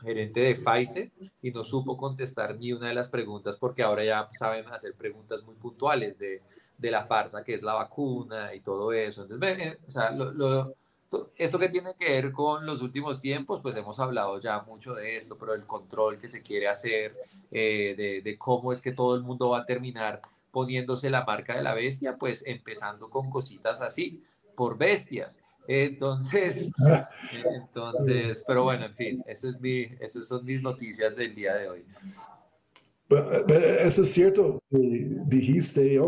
gerente 0.00 0.40
de 0.40 0.54
Pfizer 0.56 1.10
y 1.40 1.50
no 1.52 1.62
supo 1.62 1.96
contestar 1.96 2.56
ni 2.56 2.72
una 2.72 2.88
de 2.88 2.94
las 2.94 3.08
preguntas 3.08 3.56
porque 3.56 3.82
ahora 3.82 4.04
ya 4.04 4.28
saben 4.32 4.66
hacer 4.68 4.94
preguntas 4.94 5.44
muy 5.44 5.54
puntuales 5.54 6.18
de, 6.18 6.42
de 6.76 6.90
la 6.90 7.06
farsa 7.06 7.44
que 7.44 7.54
es 7.54 7.62
la 7.62 7.74
vacuna 7.74 8.54
y 8.54 8.60
todo 8.60 8.92
eso. 8.92 9.22
Entonces, 9.22 9.58
eh, 9.58 9.78
o 9.86 9.90
sea, 9.90 10.10
lo 10.10 10.74
esto 11.36 11.58
que 11.58 11.68
tiene 11.68 11.94
que 11.94 12.06
ver 12.06 12.32
con 12.32 12.64
los 12.66 12.82
últimos 12.82 13.20
tiempos, 13.20 13.60
pues 13.60 13.76
hemos 13.76 13.98
hablado 14.00 14.40
ya 14.40 14.60
mucho 14.60 14.94
de 14.94 15.16
esto, 15.16 15.36
pero 15.38 15.54
el 15.54 15.66
control 15.66 16.18
que 16.18 16.28
se 16.28 16.42
quiere 16.42 16.68
hacer, 16.68 17.16
eh, 17.50 18.22
de, 18.24 18.38
cómo 18.38 18.72
es 18.72 18.80
que 18.80 18.92
todo 18.92 19.14
el 19.14 19.22
mundo 19.22 19.50
va 19.50 19.60
a 19.60 19.66
terminar 19.66 20.22
poniéndose 20.52 21.10
la 21.10 21.24
marca 21.24 21.56
de 21.56 21.62
la 21.62 21.74
bestia, 21.74 22.16
pues 22.16 22.44
empezando 22.46 23.10
con 23.10 23.30
cositas 23.30 23.80
así, 23.80 24.22
por 24.54 24.78
bestias. 24.78 25.40
Entonces, 25.66 26.70
entonces, 27.44 28.44
pero 28.46 28.64
bueno, 28.64 28.86
en 28.86 28.94
fin, 28.94 29.24
eso 29.26 29.48
es 29.48 29.60
mi, 29.60 29.82
esas 30.00 30.28
son 30.28 30.44
mis 30.44 30.62
noticias 30.62 31.16
del 31.16 31.34
día 31.34 31.54
de 31.54 31.68
hoy. 31.68 31.84
Eso 33.84 34.02
es 34.02 34.12
cierto, 34.12 34.62
dijiste, 34.70 35.98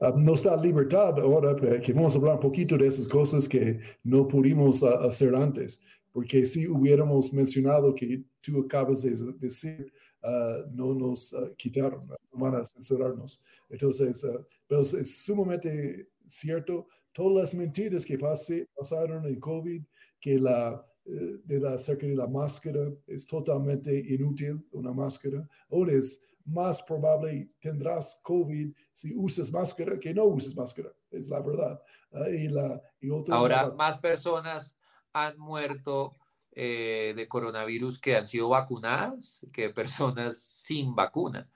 ah, 0.00 0.12
no 0.16 0.34
está 0.34 0.56
libertad 0.56 1.18
ahora, 1.18 1.56
que 1.80 1.92
vamos 1.92 2.14
a 2.14 2.18
hablar 2.18 2.34
un 2.34 2.40
poquito 2.40 2.78
de 2.78 2.86
esas 2.86 3.08
cosas 3.08 3.48
que 3.48 3.80
no 4.04 4.28
pudimos 4.28 4.82
ah, 4.84 5.04
hacer 5.04 5.34
antes, 5.34 5.82
porque 6.12 6.46
si 6.46 6.68
hubiéramos 6.68 7.32
mencionado 7.32 7.92
que 7.94 8.22
tú 8.40 8.60
acabas 8.64 9.02
de 9.02 9.16
decir, 9.40 9.92
ah, 10.24 10.64
no 10.72 10.94
nos 10.94 11.34
quitaron, 11.56 12.06
no 12.08 12.16
van 12.32 12.56
a 12.56 12.66
censurarnos. 12.66 13.44
Entonces, 13.68 14.26
pero 14.66 14.80
es 14.80 15.24
sumamente 15.24 16.08
cierto, 16.26 16.88
todas 17.12 17.36
las 17.36 17.54
mentiras 17.54 18.04
que 18.04 18.18
pasaron 18.18 19.26
en 19.26 19.38
COVID, 19.38 19.82
que 20.20 20.38
la 20.38 20.84
eh, 21.06 21.38
de 21.44 21.60
la 21.60 21.74
acerca 21.74 22.06
de 22.06 22.16
la 22.16 22.26
máscara 22.26 22.90
es 23.06 23.26
totalmente 23.26 23.94
inútil, 23.94 24.66
una 24.72 24.90
máscara, 24.90 25.46
ahora 25.70 25.92
es 25.92 26.24
más 26.46 26.80
probable 26.80 27.50
tendrás 27.60 28.18
COVID 28.22 28.72
si 28.90 29.14
usas 29.14 29.52
máscara 29.52 30.00
que 30.00 30.14
no 30.14 30.24
uses 30.24 30.56
máscara, 30.56 30.90
es 31.10 31.28
la 31.28 31.40
verdad. 31.40 31.78
Ah, 32.10 32.30
y 32.30 32.48
la, 32.48 32.80
y 33.02 33.10
Ahora, 33.30 33.70
más 33.72 33.98
personas 33.98 34.74
han 35.12 35.38
muerto 35.38 36.12
eh, 36.56 37.14
de 37.16 37.28
coronavirus 37.28 37.98
que 37.98 38.16
han 38.16 38.26
sido 38.26 38.48
vacunadas 38.48 39.46
que 39.52 39.70
personas 39.74 40.38
sin 40.40 40.94
vacuna. 40.94 41.48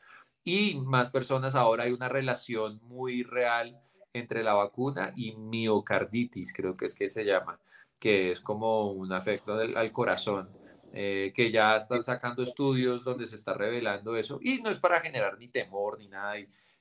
Y 0.45 0.76
más 0.76 1.11
personas, 1.11 1.55
ahora 1.55 1.85
hay 1.85 1.93
una 1.93 2.09
relación 2.09 2.81
muy 2.83 3.23
real 3.23 3.78
entre 4.12 4.43
la 4.43 4.55
vacuna 4.55 5.12
y 5.14 5.37
miocarditis, 5.37 6.52
creo 6.52 6.76
que 6.76 6.87
es 6.87 6.95
que 6.95 7.09
se 7.09 7.25
llama, 7.25 7.61
que 7.99 8.33
es 8.33 8.40
como 8.40 8.90
un 8.90 9.12
afecto 9.12 9.55
al 9.55 9.93
corazón. 9.93 10.50
Eh, 10.95 11.33
que 11.37 11.50
ya 11.50 11.76
están 11.76 12.02
sacando 12.02 12.43
estudios 12.43 13.05
donde 13.05 13.26
se 13.26 13.35
está 13.35 13.52
revelando 13.52 14.17
eso, 14.17 14.38
y 14.43 14.62
no 14.62 14.71
es 14.71 14.78
para 14.78 15.00
generar 15.00 15.38
ni 15.38 15.49
temor 15.49 15.99
ni 15.99 16.09
nada, 16.09 16.37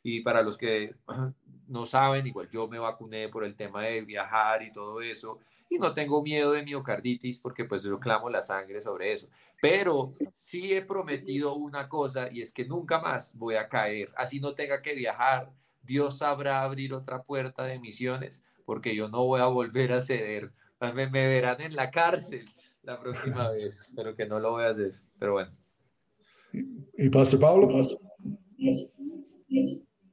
y, 0.10 0.22
para 0.22 0.42
los 0.42 0.58
que 0.58 0.96
no 1.68 1.86
saben, 1.86 2.26
igual 2.26 2.50
yo 2.50 2.68
me 2.68 2.80
vacuné 2.80 3.28
por 3.30 3.44
el 3.44 3.56
tema 3.56 3.84
de 3.84 4.02
viajar 4.02 4.64
y 4.64 4.72
todo 4.72 5.02
eso, 5.02 5.40
y 5.70 5.78
no 5.80 5.94
tengo 5.94 6.24
miedo 6.24 6.54
de 6.54 6.64
miocarditis 6.64 7.40
porque 7.40 7.66
pues 7.66 7.84
yo 7.84 8.00
clamo 8.00 8.30
la 8.30 8.42
sangre 8.42 8.80
sobre 8.80 9.12
eso, 9.12 9.28
pero 9.62 10.14
sí 10.32 10.74
he 10.74 10.82
prometido 10.82 11.56
una 11.56 11.90
cosa 11.90 12.32
y 12.32 12.42
es 12.42 12.54
que 12.54 12.66
nunca 12.66 13.02
más 13.02 13.38
voy 13.38 13.56
a 13.56 13.68
caer, 13.68 14.12
así 14.16 14.40
no 14.40 14.54
tenga 14.54 14.82
que 14.82 14.94
viajar, 14.94 15.52
Dios 15.82 16.20
sabrá 16.20 16.64
abrir 16.64 16.94
otra 16.94 17.24
puerta 17.24 17.64
de 17.64 17.80
misiones, 17.80 18.44
porque 18.66 18.96
yo 18.96 19.10
no 19.10 19.26
voy 19.26 19.42
a 19.42 19.46
volver 19.46 19.92
a 19.92 20.00
ceder, 20.00 20.52
me, 20.80 21.08
me 21.10 21.28
verán 21.28 21.60
en 21.60 21.76
la 21.76 21.92
cárcel 21.92 22.46
la 22.88 22.98
próxima 22.98 23.50
vez, 23.52 23.92
pero 23.94 24.16
que 24.16 24.26
no 24.26 24.40
lo 24.40 24.52
voy 24.52 24.64
a 24.64 24.70
hacer. 24.70 24.94
Pero 25.20 25.34
bueno. 25.34 25.52
¿Y 26.98 27.10
Pastor 27.10 27.40
Pablo? 27.40 27.68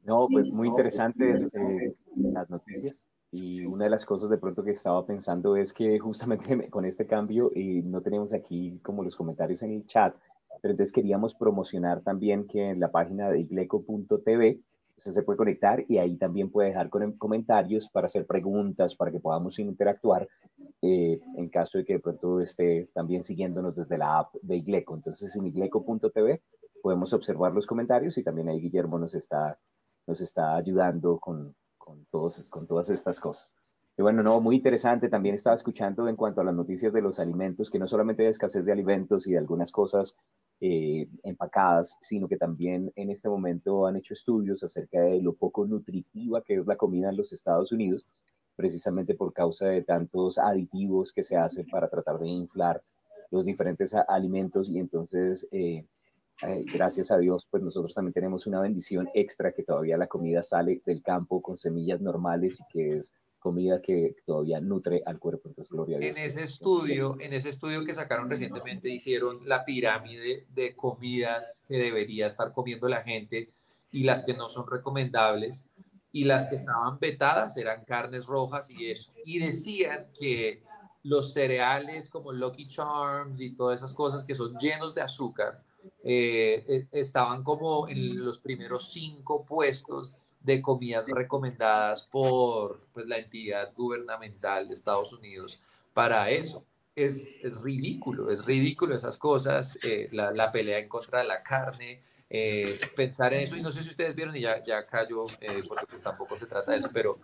No, 0.04 0.28
pues 0.30 0.50
muy 0.50 0.68
interesantes 0.68 1.49
eh, 1.54 1.94
las 2.16 2.49
noticias. 2.50 3.02
Y 3.30 3.64
una 3.64 3.84
de 3.84 3.90
las 3.90 4.04
cosas 4.04 4.30
de 4.30 4.38
pronto 4.38 4.62
que 4.62 4.70
estaba 4.73 5.04
pensando 5.04 5.56
es 5.56 5.73
que 5.73 5.99
justamente 5.99 6.68
con 6.70 6.84
este 6.84 7.06
cambio, 7.06 7.50
y 7.54 7.82
no 7.82 8.00
tenemos 8.00 8.32
aquí 8.32 8.78
como 8.82 9.02
los 9.02 9.16
comentarios 9.16 9.62
en 9.62 9.73
el 9.73 9.87
chat, 9.87 10.14
pero 10.62 10.73
entonces 10.73 10.92
queríamos 10.92 11.34
promocionar 11.34 12.02
también 12.02 12.46
que 12.46 12.70
en 12.70 12.80
la 12.80 12.90
página 12.90 13.28
de 13.30 13.40
igleco.tv 13.40 14.61
usted 14.96 15.11
se 15.11 15.23
puede 15.23 15.37
conectar 15.37 15.84
y 15.88 15.99
ahí 15.99 16.16
también 16.16 16.50
puede 16.50 16.68
dejar 16.68 16.88
comentarios 17.18 17.88
para 17.88 18.06
hacer 18.06 18.26
preguntas, 18.26 18.94
para 18.94 19.11
que 19.11 19.20
podamos 19.20 19.58
interactuar 19.58 20.28
eh, 20.82 21.20
en 21.37 21.49
caso 21.49 21.78
de 21.78 21.84
que 21.84 21.94
de 21.94 22.00
pronto 22.00 22.40
esté 22.40 22.88
también 22.94 23.23
siguiéndonos 23.23 23.75
desde 23.75 23.99
la 23.99 24.20
app 24.20 24.34
de 24.42 24.56
Igleco. 24.56 24.94
Entonces 24.94 25.34
en 25.34 25.46
igleco.tv 25.46 26.40
podemos 26.82 27.12
observar 27.12 27.52
los 27.52 27.66
comentarios 27.66 28.16
y 28.18 28.23
también 28.23 28.49
ahí 28.49 28.61
Guillermo 28.61 28.99
nos 28.99 29.14
está, 29.14 29.58
nos 30.06 30.20
está 30.20 30.56
ayudando 30.56 31.18
con, 31.18 31.54
con, 31.78 32.04
todos, 32.06 32.49
con 32.49 32.66
todas 32.66 32.90
estas 32.90 33.20
cosas. 33.20 33.54
Y 33.96 34.02
bueno, 34.02 34.23
no, 34.23 34.40
muy 34.40 34.56
interesante. 34.56 35.08
También 35.08 35.37
estaba 35.37 35.54
escuchando 35.54 36.08
en 36.08 36.16
cuanto 36.16 36.40
a 36.40 36.44
las 36.44 36.54
noticias 36.54 36.92
de 36.92 37.02
los 37.02 37.20
alimentos, 37.20 37.70
que 37.70 37.78
no 37.78 37.87
solamente 37.87 38.25
hay 38.25 38.30
escasez 38.30 38.64
de 38.64 38.73
alimentos 38.73 39.26
y 39.26 39.32
de 39.32 39.38
algunas 39.38 39.70
cosas 39.70 40.16
eh, 40.61 41.08
empacadas, 41.23 41.96
sino 42.00 42.28
que 42.28 42.37
también 42.37 42.92
en 42.96 43.11
este 43.11 43.28
momento 43.28 43.87
han 43.87 43.96
hecho 43.96 44.14
estudios 44.14 44.62
acerca 44.62 45.00
de 45.00 45.20
lo 45.20 45.34
poco 45.34 45.66
nutritiva 45.66 46.42
que 46.42 46.54
es 46.54 46.66
la 46.66 46.76
comida 46.76 47.11
en 47.11 47.16
los 47.16 47.32
Estados 47.32 47.73
Unidos, 47.73 48.06
precisamente 48.56 49.14
por 49.14 49.32
causa 49.32 49.66
de 49.66 49.82
tantos 49.82 50.38
aditivos 50.38 51.12
que 51.12 51.23
se 51.23 51.37
hacen 51.37 51.66
para 51.68 51.88
tratar 51.88 52.18
de 52.18 52.28
inflar 52.28 52.82
los 53.30 53.44
diferentes 53.44 53.94
alimentos 54.08 54.68
y 54.68 54.78
entonces, 54.78 55.46
eh, 55.50 55.84
eh, 56.43 56.64
gracias 56.73 57.11
a 57.11 57.19
Dios, 57.19 57.47
pues 57.50 57.62
nosotros 57.62 57.95
también 57.95 58.12
tenemos 58.12 58.47
una 58.47 58.61
bendición 58.61 59.09
extra 59.14 59.53
que 59.53 59.62
todavía 59.62 59.97
la 59.97 60.09
comida 60.09 60.43
sale 60.43 60.83
del 60.85 61.03
campo 61.03 61.41
con 61.41 61.57
semillas 61.57 62.00
normales 62.00 62.61
y 62.61 62.73
que 62.73 62.97
es 62.97 63.14
comida 63.38 63.81
que 63.81 64.17
todavía 64.26 64.61
nutre 64.61 65.03
al 65.07 65.19
cuerpo. 65.19 65.49
Entonces, 65.49 65.71
gloria 65.71 65.99
a 65.99 66.00
Dios. 66.00 66.17
En 66.17 66.23
ese 66.23 66.43
estudio, 66.43 67.17
en 67.21 67.35
ese 67.35 67.50
estudio 67.50 67.85
que 67.85 67.95
sacaron 67.95 68.29
recientemente, 68.29 68.88
hicieron 68.88 69.47
la 69.47 69.64
pirámide 69.64 70.47
de 70.49 70.75
comidas 70.75 71.62
que 71.69 71.76
debería 71.76 72.26
estar 72.26 72.53
comiendo 72.53 72.88
la 72.88 73.03
gente 73.03 73.50
y 73.93 74.03
las 74.03 74.25
que 74.25 74.35
no 74.35 74.49
son 74.49 74.67
recomendables. 74.69 75.67
y 76.17 76.23
las 76.23 76.47
que 76.47 76.55
estaban 76.55 77.00
vetadas 77.00 77.57
eran 77.57 77.85
carnes 77.85 78.26
rojas 78.26 78.71
y 78.71 78.88
eso. 78.88 79.11
Y 79.25 79.41
decían 79.41 80.07
que 80.17 80.62
los 81.03 81.33
cereales 81.33 82.09
como 82.09 82.31
Lucky 82.31 82.69
Charms 82.69 83.41
y 83.41 83.50
todas 83.50 83.81
esas 83.81 83.93
cosas 83.93 84.23
que 84.23 84.37
son 84.37 84.57
llenos 84.57 84.95
de 84.95 85.00
azúcar 85.00 85.61
eh, 86.03 86.64
eh, 86.69 86.87
estaban 86.93 87.43
como 87.43 87.88
en 87.88 88.25
los 88.25 88.38
primeros 88.38 88.93
cinco 88.93 89.45
puestos 89.45 90.14
de 90.41 90.61
comidas 90.61 91.09
recomendadas 91.09 92.03
por 92.03 92.81
pues, 92.93 93.07
la 93.07 93.19
entidad 93.19 93.73
gubernamental 93.75 94.69
de 94.69 94.75
Estados 94.75 95.12
Unidos 95.12 95.61
para 95.93 96.31
eso. 96.31 96.64
Es, 96.95 97.41
es 97.43 97.61
ridículo, 97.61 98.31
es 98.31 98.45
ridículo 98.45 98.95
esas 98.95 99.17
cosas, 99.17 99.76
eh, 99.83 100.09
la, 100.12 100.31
la, 100.31 100.53
pelea 100.53 100.79
en 100.79 100.88
contra 100.88 101.21
de 101.21 101.25
la 101.25 101.43
carne, 101.43 102.03
pensar 102.95 103.35
en 103.35 103.41
eso, 103.41 103.57
y 103.57 103.62
no 103.62 103.73
sé 103.73 103.83
si 103.83 103.91
ustedes 103.91 104.14
vieron, 104.14 104.37
y 104.37 104.41
ya, 104.41 104.62
ya 104.62 104.87
cayó, 104.87 105.25
porque 105.69 105.87
pues 105.88 106.03
tampoco 106.03 106.37
se 106.37 106.47
trata 106.47 106.71
de 106.71 106.79
eso, 106.79 106.91
pero 106.93 107.19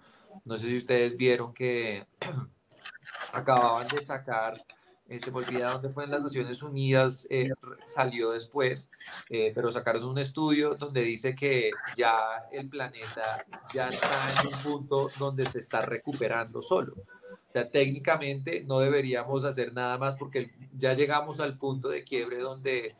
no 0.45 0.59
sé 0.59 0.69
si 0.69 0.77
ustedes 0.77 1.17
vieron 1.17 1.53
que 1.53 2.05
acababan 3.33 3.89
de 3.89 4.03
sacar, 4.03 4.55
eh, 4.57 4.80
se 5.19 5.31
me 5.33 5.39
olvida 5.39 5.73
dónde 5.73 5.89
fue 5.89 6.05
en 6.05 6.11
las 6.11 6.23
Naciones 6.23 6.63
Unidas, 6.63 7.27
eh, 7.31 7.51
salió 7.85 8.31
después, 8.31 8.91
eh, 9.29 9.51
pero 9.55 9.73
sacaron 9.73 10.05
un 10.05 10.19
estudio 10.19 10.77
donde 10.77 11.03
dice 11.03 11.35
que 11.35 11.71
ya 11.97 12.17
el 12.53 12.69
planeta 12.69 13.45
ya 13.75 13.89
está 13.89 14.09
en 14.41 14.55
un 14.55 14.63
punto 14.63 15.11
donde 15.19 15.47
se 15.47 15.59
está 15.59 15.83
recuperando 15.83 16.63
solo. 16.63 16.95
O 16.95 17.53
sea, 17.53 17.69
técnicamente 17.69 18.63
no 18.65 18.79
deberíamos 18.79 19.45
hacer 19.45 19.73
nada 19.73 19.99
más 19.99 20.15
porque 20.15 20.53
ya 20.79 20.95
llegamos 20.95 21.41
al 21.41 21.59
punto 21.59 21.89
de 21.89 22.05
quiebre 22.05 22.39
donde 22.39 22.95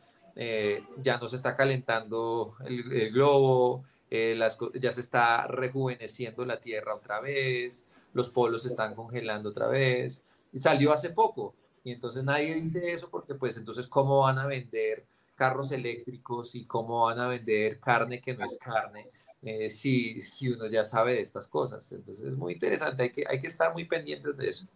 ya 0.97 1.17
no 1.17 1.27
se 1.27 1.35
está 1.35 1.55
calentando 1.55 2.55
el, 2.65 3.11
globo, 3.11 3.83
ya 4.09 4.91
se 4.91 5.01
está 5.01 5.45
rejuveneciendo 5.47 6.45
la 6.45 6.59
Tierra 6.59 6.95
otra 6.95 7.19
vez, 7.19 7.85
los 8.13 8.29
polos 8.29 8.63
se 8.63 8.69
están 8.69 8.95
congelando 8.95 9.49
otra 9.49 9.67
vez, 9.67 10.23
y 10.51 10.57
salió 10.57 10.91
hace 10.91 11.11
poco, 11.11 11.55
y 11.83 11.91
entonces 11.91 12.23
nadie 12.23 12.55
dice 12.55 12.91
eso 12.91 13.09
porque 13.09 13.35
pues 13.35 13.57
entonces 13.57 13.87
cómo 13.87 14.21
van 14.21 14.37
a 14.37 14.45
vender 14.45 15.03
carros 15.35 15.71
eléctricos 15.71 16.53
y 16.55 16.65
cómo 16.65 17.05
van 17.05 17.19
a 17.19 17.27
vender 17.27 17.79
carne 17.79 18.21
que 18.21 18.35
no 18.35 18.45
es 18.45 18.57
carne 18.59 19.07
eh, 19.41 19.69
si, 19.69 20.21
si 20.21 20.49
uno 20.49 20.67
ya 20.67 20.83
sabe 20.83 21.15
de 21.15 21.21
estas 21.21 21.47
cosas. 21.47 21.91
Entonces 21.91 22.27
es 22.27 22.37
muy 22.37 22.53
interesante, 22.53 23.03
hay 23.03 23.11
que, 23.11 23.23
hay 23.27 23.41
que 23.41 23.47
estar 23.47 23.73
muy 23.73 23.85
pendientes 23.85 24.37
de 24.37 24.49
eso. 24.49 24.67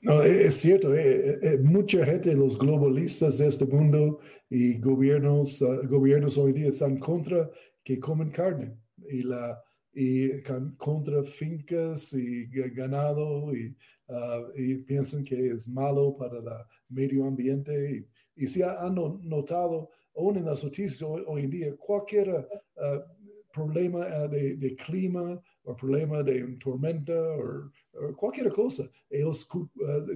No, 0.00 0.22
e, 0.22 0.46
es 0.46 0.54
cierto, 0.54 0.94
eh, 0.94 1.38
eh, 1.42 1.58
mucha 1.58 2.04
gente, 2.04 2.32
los 2.32 2.58
globalistas 2.58 3.38
de 3.38 3.48
este 3.48 3.66
mundo 3.66 4.20
y 4.48 4.78
gobiernos, 4.78 5.62
ah, 5.62 5.80
gobiernos 5.84 6.38
hoy 6.38 6.52
día 6.52 6.68
están 6.68 6.98
contra 6.98 7.50
que 7.82 7.98
comen 7.98 8.30
carne. 8.30 8.76
Y 9.08 9.22
la, 9.22 9.60
y 9.92 10.40
contra 10.76 11.24
fincas 11.24 12.12
y 12.12 12.46
ganado 12.46 13.54
y, 13.54 13.76
ah, 14.10 14.42
y, 14.54 14.76
piensan 14.76 15.24
que 15.24 15.52
es 15.52 15.68
malo 15.68 16.16
para 16.16 16.38
el 16.38 16.44
medio 16.88 17.24
ambiente. 17.24 18.06
Y, 18.36 18.44
y 18.44 18.46
si 18.46 18.62
han 18.62 18.94
notado, 18.94 19.90
aún 20.16 20.36
en 20.36 20.46
las 20.46 20.64
noticias 20.64 21.02
hoy, 21.02 21.44
en 21.44 21.50
día, 21.50 21.76
cualquier 21.76 22.30
ah, 22.76 23.04
problema 23.52 24.04
ah, 24.04 24.28
de, 24.28 24.76
clima 24.76 25.40
o 25.64 25.76
problema 25.76 26.22
de 26.22 26.56
tormenta 26.58 27.12
o, 27.12 27.70
cualquier 28.16 28.52
cosa, 28.52 28.88
ellos 29.08 29.48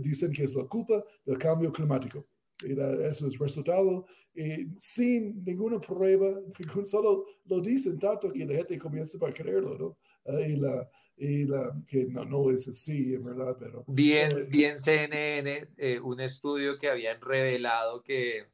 dicen 0.00 0.32
que 0.32 0.44
es 0.44 0.54
la 0.54 0.64
culpa 0.64 1.04
del 1.24 1.38
cambio 1.38 1.72
climático 1.72 2.24
eso 2.62 3.26
es 3.26 3.38
resultado 3.38 4.06
y 4.34 4.66
sin 4.78 5.44
ninguna 5.44 5.80
prueba, 5.80 6.40
solo 6.84 7.26
lo 7.46 7.60
dicen 7.60 7.98
tanto 7.98 8.32
que 8.32 8.44
la 8.44 8.54
gente 8.56 8.78
comienza 8.78 9.18
a 9.24 9.32
creerlo, 9.32 9.76
¿no? 9.78 9.98
Ah, 10.26 10.40
y 10.40 10.56
la, 10.56 10.88
y 11.16 11.44
la, 11.44 11.72
que 11.88 12.06
no, 12.06 12.24
no 12.24 12.50
es 12.50 12.68
así, 12.68 13.14
en 13.14 13.24
verdad, 13.24 13.56
pero... 13.58 13.84
Bien, 13.86 14.48
bien 14.50 14.78
CNN, 14.78 15.68
eh, 15.76 16.00
un 16.00 16.20
estudio 16.20 16.78
que 16.78 16.90
habían 16.90 17.20
revelado 17.20 18.02
que, 18.02 18.46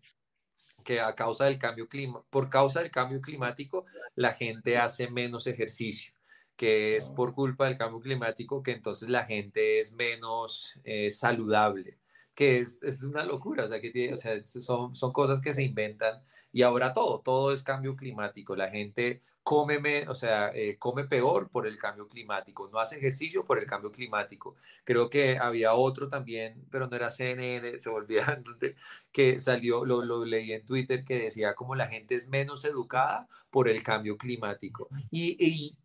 que 0.84 1.00
a 1.00 1.14
causa 1.14 1.46
del 1.46 1.58
cambio 1.58 1.88
clima, 1.88 2.22
por 2.30 2.50
causa 2.50 2.80
del 2.80 2.90
cambio 2.90 3.20
climático, 3.20 3.86
la 4.14 4.34
gente 4.34 4.78
hace 4.78 5.10
menos 5.10 5.46
ejercicio 5.46 6.12
que 6.56 6.96
es 6.96 7.08
por 7.08 7.32
culpa 7.32 7.64
del 7.64 7.78
cambio 7.78 8.00
climático 8.00 8.62
que 8.62 8.72
entonces 8.72 9.08
la 9.08 9.24
gente 9.24 9.80
es 9.80 9.94
menos 9.94 10.74
eh, 10.84 11.10
saludable 11.10 11.96
que 12.40 12.60
es, 12.60 12.82
es 12.82 13.02
una 13.02 13.22
locura, 13.22 13.66
o 13.66 13.68
sea, 13.68 13.82
que 13.82 13.90
tiene, 13.90 14.14
o 14.14 14.16
sea, 14.16 14.42
son, 14.44 14.94
son 14.94 15.12
cosas 15.12 15.40
que 15.40 15.52
se 15.52 15.62
inventan 15.62 16.22
y 16.52 16.62
ahora 16.62 16.94
todo, 16.94 17.20
todo 17.20 17.52
es 17.52 17.62
cambio 17.62 17.96
climático. 17.96 18.56
La 18.56 18.70
gente 18.70 19.20
come, 19.42 20.07
o 20.09 20.14
sea, 20.14 20.50
eh, 20.55 20.76
come 20.79 21.05
peor 21.05 21.48
por 21.50 21.66
el 21.66 21.79
cambio 21.79 22.09
climático, 22.09 22.68
no 22.72 22.79
hace 22.79 22.98
ejercicio 22.98 23.44
por 23.44 23.59
el 23.59 23.66
cambio 23.66 23.90
climático. 23.92 24.57
Creo 24.85 25.11
que 25.11 25.38
había 25.38 25.74
otro 25.74 26.09
también, 26.09 26.66
pero 26.70 26.87
no 26.87 26.96
era 26.96 27.11
CNN, 27.11 27.81
se 27.81 27.90
volvía, 27.90 28.24
que 29.12 29.38
salió, 29.40 29.85
lo, 29.85 30.03
lo, 30.05 30.24
leí 30.24 30.53
en 30.53 30.64
Twitter, 30.64 31.05
que 31.05 31.18
decía 31.18 31.55
como 31.55 31.74
la 31.74 31.88
gente 31.88 32.14
es 32.14 32.29
menos 32.29 32.64
educada 32.64 33.29
por 33.50 33.68
el 33.68 33.83
cambio 33.83 34.16
climático. 34.16 34.88
Y, 35.11 35.37
y 35.38 35.76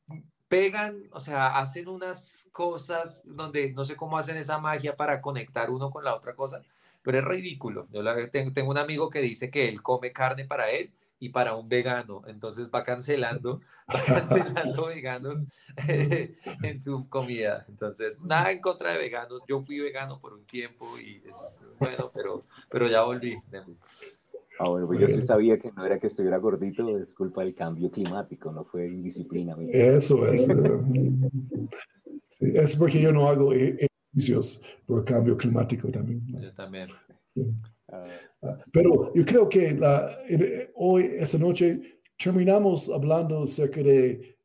pegan, 0.47 1.03
o 1.11 1.19
sea, 1.19 1.57
hacen 1.57 1.87
unas 1.87 2.47
cosas 2.51 3.23
donde 3.25 3.73
no 3.73 3.85
sé 3.85 3.95
cómo 3.95 4.17
hacen 4.17 4.37
esa 4.37 4.59
magia 4.59 4.95
para 4.95 5.21
conectar 5.21 5.69
uno 5.69 5.89
con 5.91 6.03
la 6.03 6.15
otra 6.15 6.35
cosa, 6.35 6.61
pero 7.01 7.19
es 7.19 7.25
ridículo. 7.25 7.87
Yo 7.91 8.03
tengo, 8.31 8.71
un 8.71 8.77
amigo 8.77 9.09
que 9.09 9.21
dice 9.21 9.49
que 9.49 9.67
él 9.67 9.81
come 9.81 10.11
carne 10.11 10.45
para 10.45 10.71
él 10.71 10.91
y 11.25 11.29
para 11.29 11.55
un 11.55 11.67
vegano, 11.67 12.21
entonces 12.27 12.69
va 12.73 12.83
cancelando, 12.83 13.59
va 13.93 13.99
cancelando 14.05 14.85
veganos 14.85 15.39
en 16.61 16.79
su 16.79 17.09
comida. 17.09 17.65
Entonces, 17.67 18.21
nada 18.21 18.51
en 18.51 18.61
contra 18.61 18.91
de 18.91 18.99
veganos. 18.99 19.41
Yo 19.47 19.63
fui 19.63 19.79
vegano 19.79 20.19
por 20.19 20.33
un 20.33 20.45
tiempo 20.45 20.85
y 20.99 21.23
eso 21.27 21.45
es 21.47 21.59
bueno, 21.79 22.11
pero, 22.13 22.45
pero 22.69 22.87
ya 22.87 23.01
volví. 23.01 23.35
Ah, 24.59 24.69
bueno, 24.69 24.85
pues 24.85 24.99
yo 24.99 25.07
sí 25.07 25.21
sabía 25.23 25.57
que 25.57 25.71
no 25.71 25.83
era 25.83 25.99
que 25.99 26.05
estuviera 26.07 26.37
gordito, 26.37 26.95
es 26.99 27.13
culpa 27.15 27.41
del 27.41 27.55
cambio 27.55 27.89
climático, 27.89 28.51
no 28.51 28.63
fue 28.63 28.87
indisciplina. 28.87 29.55
Eso 29.69 30.27
es. 30.27 30.47
es 32.39 32.75
porque 32.77 33.01
yo 33.01 33.11
no 33.11 33.27
hago 33.27 33.51
e-, 33.51 33.87
ejercicios 34.13 34.61
por 34.85 34.99
el 34.99 35.05
cambio 35.05 35.35
climático 35.35 35.89
también. 35.89 36.21
Yo 36.39 36.53
también. 36.53 36.89
Ah, 37.91 38.03
pero 38.71 39.13
yo 39.13 39.25
creo 39.25 39.47
que 39.47 39.71
la, 39.71 40.17
hoy, 40.75 41.03
esa 41.19 41.37
noche, 41.37 41.99
terminamos 42.17 42.89
hablando 42.89 43.43
acerca 43.43 43.81
de 43.81 44.37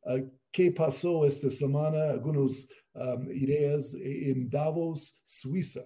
qué 0.51 0.71
pasó 0.71 1.25
esta 1.25 1.49
semana, 1.49 2.11
algunas 2.11 2.69
ideas 3.31 3.95
en 3.95 4.49
Davos, 4.49 5.21
Suiza. 5.23 5.81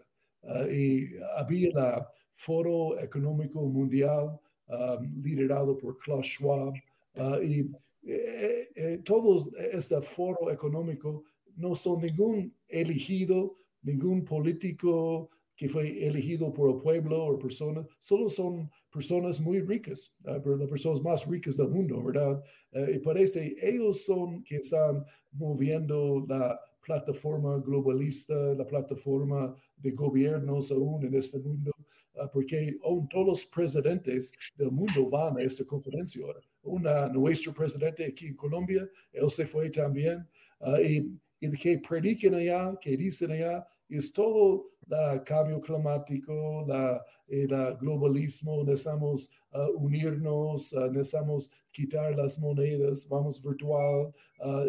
y 0.70 1.18
había 1.38 1.70
la 1.74 2.10
Foro 2.36 3.00
Económico 3.00 3.62
Mundial 3.66 4.38
um, 4.68 5.24
liderado 5.24 5.78
por 5.78 5.98
Klaus 6.00 6.28
Schwab. 6.28 6.74
Uh, 7.16 7.42
y 7.42 7.72
eh, 8.08 8.70
eh, 8.76 9.02
todos 9.04 9.50
este 9.72 10.00
foro 10.02 10.52
económico 10.52 11.24
no 11.56 11.74
son 11.76 12.02
ningún 12.02 12.54
elegido, 12.68 13.58
ningún 13.82 14.24
político 14.24 15.30
que 15.56 15.70
fue 15.70 16.06
elegido 16.06 16.52
por 16.54 16.70
el 16.70 16.82
pueblo 16.82 17.26
o 17.26 17.40
personas, 17.40 17.86
solo 18.00 18.30
son 18.30 18.70
personas 18.92 19.40
muy 19.40 19.62
ricas, 19.62 20.16
las 20.24 20.70
personas 20.70 21.02
más 21.02 21.26
ricas 21.28 21.58
del 21.58 21.70
mundo, 21.70 22.04
¿verdad? 22.04 22.44
Uh, 22.72 22.92
y 22.94 23.00
parece 23.00 23.56
ellos 23.62 24.06
son 24.06 24.44
que 24.44 24.58
están 24.58 25.06
moviendo 25.32 26.26
la 26.28 26.60
plataforma 26.86 27.58
globalista, 27.58 28.34
la 28.54 28.66
plataforma 28.66 29.56
de 29.78 29.92
gobiernos 29.92 30.72
aún 30.72 31.06
en 31.06 31.16
este 31.16 31.40
mundo. 31.40 31.72
Ah, 32.18 32.30
porque 32.32 32.78
todos 33.10 33.28
los 33.28 33.46
presidentes 33.46 34.32
del 34.56 34.72
mundo 34.72 35.10
van 35.10 35.38
a 35.38 35.42
esta 35.42 35.66
conferencia 35.66 36.24
ahora. 36.24 36.40
Una, 36.64 37.10
nuestro 37.10 37.54
presidente 37.54 38.06
aquí 38.06 38.28
en 38.28 38.36
Colombia, 38.36 38.90
él 39.12 39.30
se 39.30 39.46
fue 39.46 39.70
también, 39.70 40.26
uh, 40.62 40.78
y, 40.78 41.20
y 41.42 41.52
que 41.52 41.78
prediquen 41.80 42.36
allá, 42.36 42.74
que 42.80 42.96
dicen 42.96 43.32
allá, 43.32 43.68
es 43.90 44.12
todo 44.12 44.68
el 44.90 45.24
cambio 45.24 45.62
climático, 45.62 46.66
la, 46.68 47.04
el 47.28 47.50
globalismo, 47.78 48.64
necesitamos 48.64 49.32
uh, 49.54 49.72
unirnos, 49.78 50.74
uh, 50.74 50.92
necesitamos 50.92 51.52
quitar 51.72 52.16
las 52.16 52.40
monedas, 52.40 53.08
vamos 53.10 53.42
virtual, 53.44 54.14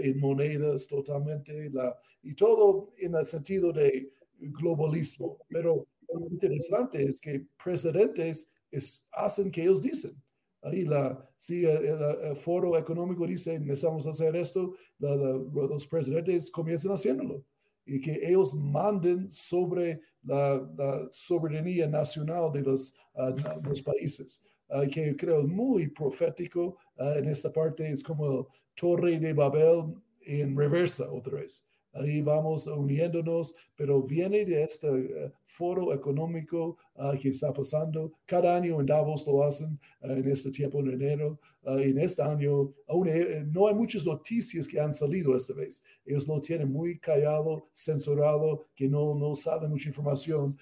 en 0.02 0.18
monedas 0.20 0.86
totalmente, 0.86 1.70
la, 1.70 1.96
y 2.22 2.34
todo 2.34 2.92
en 2.98 3.14
el 3.14 3.26
sentido 3.26 3.72
de 3.72 4.10
globalismo, 4.38 5.38
pero 5.48 5.86
lo 6.12 6.26
interesante 6.28 7.02
es 7.02 7.20
que 7.20 7.46
presidentes 7.62 8.50
hacen 9.12 9.50
que 9.50 9.62
ellos 9.62 9.82
dicen. 9.82 10.12
Ahí 10.62 10.84
la, 10.84 11.28
si 11.36 11.64
el, 11.64 12.36
foro 12.36 12.76
económico 12.76 13.26
dice 13.26 13.58
necesitamos 13.58 14.06
hacer 14.06 14.34
esto, 14.34 14.74
los 14.98 15.86
presidentes 15.86 16.50
comienzan 16.50 16.92
haciéndolo 16.92 17.44
y 17.86 18.00
que 18.00 18.18
ellos 18.22 18.54
manden 18.54 19.30
sobre 19.30 20.00
la, 20.24 20.60
soberanía 21.12 21.86
nacional 21.86 22.52
de 22.52 22.62
los, 22.62 22.94
ah, 23.14 23.34
países. 23.84 24.46
que 24.92 25.14
creo 25.16 25.46
muy 25.46 25.88
profético 25.88 26.76
en 26.98 27.28
esta 27.28 27.52
parte, 27.52 27.88
es 27.90 28.02
como 28.02 28.48
Torre 28.74 29.18
de 29.18 29.32
Babel 29.32 29.94
en 30.22 30.56
reversa 30.56 31.10
otra 31.10 31.36
vez 31.40 31.70
ahí 31.98 32.20
vamos 32.20 32.66
uniéndonos, 32.66 33.54
pero 33.74 34.02
viene 34.02 34.44
de 34.44 34.62
este 34.62 34.88
eh, 34.88 35.32
foro 35.44 35.92
económico 35.92 36.76
ah, 36.96 37.14
que 37.20 37.30
está 37.30 37.52
pasando. 37.52 38.12
Cada 38.26 38.56
año 38.56 38.80
en 38.80 38.86
Davos 38.86 39.26
lo 39.26 39.42
hacen 39.44 39.78
ah, 40.02 40.12
en 40.12 40.28
este 40.30 40.50
tiempo 40.50 40.80
en 40.80 40.92
enero. 40.92 41.38
Ah, 41.64 41.80
en 41.80 41.98
este 41.98 42.22
año 42.22 42.72
aún 42.86 43.08
eh, 43.08 43.44
no 43.52 43.66
hay 43.66 43.74
muchas 43.74 44.06
noticias 44.06 44.68
que 44.68 44.80
han 44.80 44.94
salido 44.94 45.34
esta 45.36 45.54
vez. 45.54 45.84
Ellos 46.04 46.26
lo 46.26 46.40
tienen 46.40 46.70
muy 46.70 46.98
callado, 46.98 47.68
censurado, 47.72 48.66
que 48.74 48.88
no, 48.88 49.14
no 49.14 49.34
saben 49.34 49.70
mucha 49.70 49.88
información. 49.88 50.56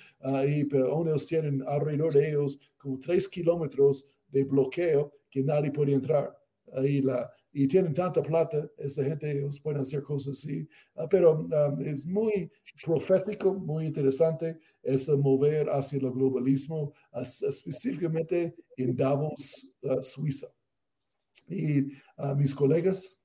y, 0.46 0.64
pero 0.64 0.92
aún 0.92 1.08
ellos 1.08 1.26
tienen 1.26 1.62
alrededor 1.66 2.14
de 2.14 2.30
ellos 2.30 2.60
como 2.78 2.98
tres 2.98 3.28
kilómetros 3.28 4.06
de 4.28 4.44
bloqueo 4.44 5.12
que 5.30 5.42
nadie 5.42 5.70
puede 5.70 5.94
entrar. 5.94 6.36
Ahí 6.72 7.00
la, 7.02 7.30
y 7.56 7.68
tienen 7.68 7.94
tanta 7.94 8.20
plata, 8.20 8.68
esta 8.78 9.04
gente 9.04 9.30
ellos 9.30 9.60
pueden 9.60 9.80
hacer 9.80 10.02
cosas 10.02 10.32
así, 10.32 10.68
ah, 10.96 11.06
pero 11.08 11.46
ah, 11.52 11.72
es 11.78 12.04
muy 12.04 12.50
profético, 12.84 13.54
muy 13.54 13.86
interesante, 13.86 14.58
es 14.82 15.08
mover 15.08 15.70
hacia 15.70 16.00
el 16.00 16.10
globalismo, 16.10 16.92
específicamente 17.12 18.56
en 18.76 18.96
Davos, 18.96 19.72
ah, 19.88 20.02
Suiza. 20.02 20.48
Y 21.48 21.92
mis 22.36 22.54
colegas. 22.54 23.18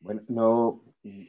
Bueno, 0.00 0.22
no, 0.28 0.82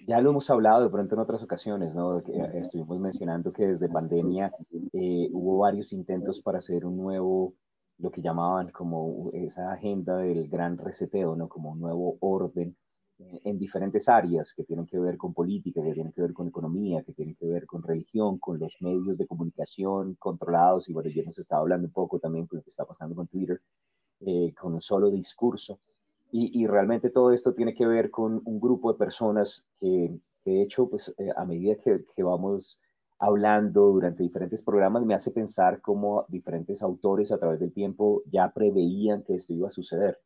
ya 0.08 0.21
lo 0.21 0.30
hemos 0.30 0.49
hablado 0.49 0.84
de 0.84 0.89
pronto 0.89 1.15
en 1.15 1.21
otras 1.21 1.41
ocasiones, 1.43 1.95
¿no? 1.95 2.19
Eh, 2.19 2.23
estuvimos 2.56 2.99
mencionando 2.99 3.52
que 3.52 3.67
desde 3.67 3.89
pandemia 3.89 4.54
eh, 4.93 5.30
hubo 5.32 5.60
varios 5.60 5.91
intentos 5.93 6.41
para 6.41 6.60
hacer 6.60 6.86
un 6.86 6.97
nuevo 6.97 7.56
lo 7.97 8.12
que 8.12 8.21
llamaban 8.21 8.71
como 8.71 9.29
esa 9.34 9.71
agenda 9.71 10.17
del 10.17 10.49
gran 10.49 10.77
reseteo, 10.77 11.36
¿no? 11.36 11.47
como 11.47 11.71
un 11.71 11.79
nuevo 11.79 12.17
orden 12.19 12.75
en 13.19 13.60
diferentes 13.60 14.10
áreas 14.10 14.53
que 14.53 14.63
tienen 14.63 14.86
que 14.86 14.99
ver 14.99 15.17
con 15.17 15.34
política, 15.34 15.82
que 15.84 15.93
tienen 15.93 16.12
que 16.12 16.21
ver 16.21 16.34
con 16.34 16.47
economía, 16.47 17.03
que 17.03 17.13
tienen 17.13 17.36
que 17.36 17.45
ver 17.45 17.65
con 17.65 17.84
religión, 17.84 18.38
con 18.39 18.60
los 18.60 18.75
medios 18.82 19.17
de 19.17 19.27
comunicación 19.27 20.15
controlados, 20.15 20.89
y 20.89 20.93
bueno, 20.93 21.10
ya 21.10 21.21
hemos 21.21 21.38
estado 21.38 21.62
hablando 21.62 21.88
un 21.88 21.93
poco 21.93 22.19
también 22.19 22.47
con 22.47 22.58
lo 22.58 22.63
que 22.63 22.69
está 22.69 22.86
pasando 22.86 23.15
con 23.15 23.27
Twitter, 23.27 23.62
eh, 24.21 24.53
con 24.60 24.73
un 24.73 24.82
solo 24.82 25.12
discurso. 25.12 25.79
Y, 26.32 26.62
y, 26.62 26.65
realmente 26.65 27.12
todo 27.12 27.32
esto 27.32 27.53
tiene 27.53 27.75
que 27.75 27.86
ver 27.86 28.10
con 28.10 28.41
un 28.43 28.60
grupo 28.60 28.91
de 28.91 28.97
personas 28.97 29.63
que, 29.79 30.19
de 30.45 30.62
hecho, 30.63 30.89
pues 30.89 31.13
eh, 31.19 31.29
a 31.36 31.45
medida 31.45 31.75
que, 31.75 32.03
que 32.15 32.23
vamos 32.23 32.79
hablando 33.19 33.91
durante 33.91 34.23
diferentes 34.23 34.62
programas 34.62 35.06
me 35.06 35.13
hace 35.13 35.32
pensar 35.32 35.82
cómo 35.82 36.26
diferentes 36.28 36.82
autores 36.82 37.32
a 37.32 37.38
través 37.38 37.60
del 37.60 37.73
tiempo 37.73 38.23
ya 38.32 38.52
preveían 38.54 39.23
que 39.23 39.36
esto 39.36 39.54
iba 39.54 39.67
a 39.67 39.71
suceder, 39.71 40.19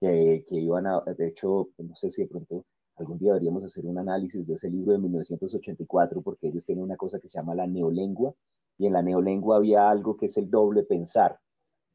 que, 0.00 0.44
que 0.48 0.56
iban 0.56 0.84
de 1.16 1.26
hecho, 1.26 1.68
no 1.78 1.94
sé 1.94 2.10
si 2.10 2.22
de 2.22 2.28
pronto 2.28 2.64
algún 2.98 3.18
día 3.18 3.32
deberíamos 3.32 3.64
hacer 3.64 3.86
un 3.86 3.98
análisis 3.98 4.46
de 4.46 4.54
ese 4.54 4.70
libro 4.70 4.92
de 4.92 4.98
1984, 4.98 6.22
porque 6.22 6.48
ellos 6.48 6.64
tienen 6.64 6.84
una 6.84 6.96
cosa 6.96 7.18
que 7.20 7.28
se 7.28 7.38
llama 7.38 7.54
la 7.54 7.66
neolengua, 7.66 8.34
y 8.76 8.86
en 8.86 8.92
la 8.92 9.02
neolengua 9.02 9.56
había 9.56 9.88
algo 9.90 10.16
que 10.16 10.26
es 10.26 10.36
el 10.36 10.50
doble 10.50 10.82
pensar, 10.82 11.38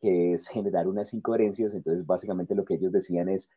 que 0.02 0.34
es 0.34 0.48
generar 0.48 0.88
unas 0.88 1.14
incoherencias, 1.14 1.74
entonces 1.74 2.06
básicamente 2.06 2.56
lo 2.56 2.66
que 2.66 2.76
ellos 2.76 2.92
decían 2.92 3.30
es, 3.30 3.50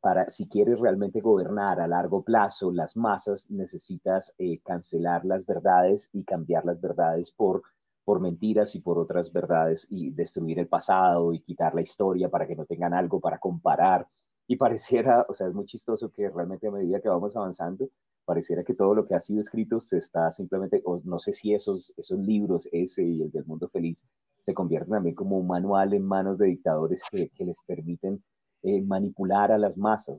para 0.00 0.30
si 0.30 0.48
quieres 0.48 0.80
realmente 0.80 1.20
gobernar 1.20 1.80
a 1.80 1.86
largo 1.86 2.22
plazo 2.22 2.72
las 2.72 2.96
masas, 2.96 3.50
necesitas 3.50 4.34
eh, 4.38 4.60
cancelar 4.64 5.24
las 5.24 5.44
verdades 5.44 6.08
y 6.12 6.24
cambiar 6.24 6.64
las 6.64 6.80
verdades 6.80 7.30
por, 7.30 7.62
por 8.04 8.20
mentiras 8.20 8.74
y 8.74 8.80
por 8.80 8.98
otras 8.98 9.32
verdades 9.32 9.86
y 9.90 10.10
destruir 10.10 10.58
el 10.58 10.68
pasado 10.68 11.34
y 11.34 11.40
quitar 11.40 11.74
la 11.74 11.82
historia 11.82 12.30
para 12.30 12.46
que 12.46 12.56
no 12.56 12.64
tengan 12.64 12.94
algo 12.94 13.20
para 13.20 13.38
comparar. 13.38 14.08
Y 14.46 14.56
pareciera, 14.56 15.26
o 15.28 15.34
sea, 15.34 15.48
es 15.48 15.54
muy 15.54 15.66
chistoso 15.66 16.10
que 16.10 16.28
realmente 16.28 16.66
a 16.66 16.72
medida 16.72 17.00
que 17.00 17.08
vamos 17.08 17.36
avanzando, 17.36 17.88
pareciera 18.24 18.64
que 18.64 18.74
todo 18.74 18.94
lo 18.94 19.06
que 19.06 19.14
ha 19.14 19.20
sido 19.20 19.40
escrito 19.40 19.78
se 19.80 19.98
está 19.98 20.30
simplemente, 20.32 20.82
o 20.84 21.00
no 21.04 21.18
sé 21.18 21.32
si 21.32 21.54
esos, 21.54 21.92
esos 21.96 22.18
libros, 22.18 22.68
ese 22.72 23.04
y 23.04 23.22
el 23.22 23.30
del 23.30 23.44
mundo 23.44 23.68
feliz, 23.68 24.04
se 24.40 24.54
convierten 24.54 24.92
también 24.92 25.14
como 25.14 25.38
un 25.38 25.46
manual 25.46 25.92
en 25.92 26.04
manos 26.04 26.38
de 26.38 26.46
dictadores 26.46 27.02
que, 27.10 27.28
que 27.28 27.44
les 27.44 27.60
permiten 27.66 28.22
eh, 28.62 28.82
manipular 28.82 29.52
a 29.52 29.58
las 29.58 29.78
masas. 29.78 30.18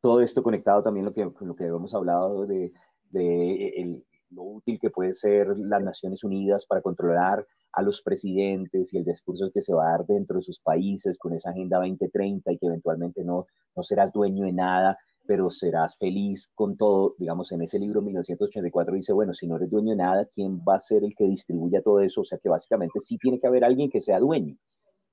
Todo 0.00 0.20
esto 0.20 0.42
conectado 0.42 0.82
también 0.82 1.06
lo 1.06 1.12
que, 1.12 1.32
con 1.32 1.48
lo 1.48 1.56
que 1.56 1.64
hemos 1.64 1.94
hablado 1.94 2.46
de, 2.46 2.72
el, 3.12 4.04
lo 4.30 4.42
útil 4.42 4.78
que 4.78 4.90
puede 4.90 5.14
ser 5.14 5.56
las 5.56 5.82
Naciones 5.82 6.22
Unidas 6.22 6.66
para 6.66 6.82
controlar 6.82 7.46
a 7.72 7.82
los 7.82 8.02
presidentes 8.02 8.92
y 8.92 8.98
el 8.98 9.04
discurso 9.04 9.50
que 9.52 9.62
se 9.62 9.74
va 9.74 9.88
a 9.88 9.90
dar 9.92 10.06
dentro 10.06 10.36
de 10.36 10.42
sus 10.42 10.60
países 10.60 11.18
con 11.18 11.32
esa 11.32 11.50
Agenda 11.50 11.78
2030 11.78 12.52
y 12.52 12.58
que 12.58 12.66
eventualmente 12.66 13.24
no, 13.24 13.46
no 13.74 13.82
serás 13.82 14.12
dueño 14.12 14.44
de 14.44 14.52
nada, 14.52 14.98
pero 15.26 15.50
serás 15.50 15.96
feliz 15.96 16.50
con 16.54 16.76
todo. 16.76 17.14
Digamos, 17.18 17.52
en 17.52 17.62
ese 17.62 17.78
libro 17.78 18.02
1984 18.02 18.94
dice, 18.94 19.12
bueno, 19.12 19.34
si 19.34 19.46
no 19.46 19.56
eres 19.56 19.70
dueño 19.70 19.90
de 19.90 19.96
nada, 19.96 20.26
¿quién 20.26 20.60
va 20.60 20.76
a 20.76 20.80
ser 20.80 21.04
el 21.04 21.14
que 21.14 21.24
distribuya 21.24 21.82
todo 21.82 22.00
eso? 22.00 22.20
O 22.20 22.24
sea 22.24 22.38
que 22.38 22.48
básicamente 22.48 23.00
sí 23.00 23.18
tiene 23.18 23.40
que 23.40 23.46
haber 23.46 23.64
alguien 23.64 23.90
que 23.90 24.00
sea 24.00 24.20
dueño 24.20 24.56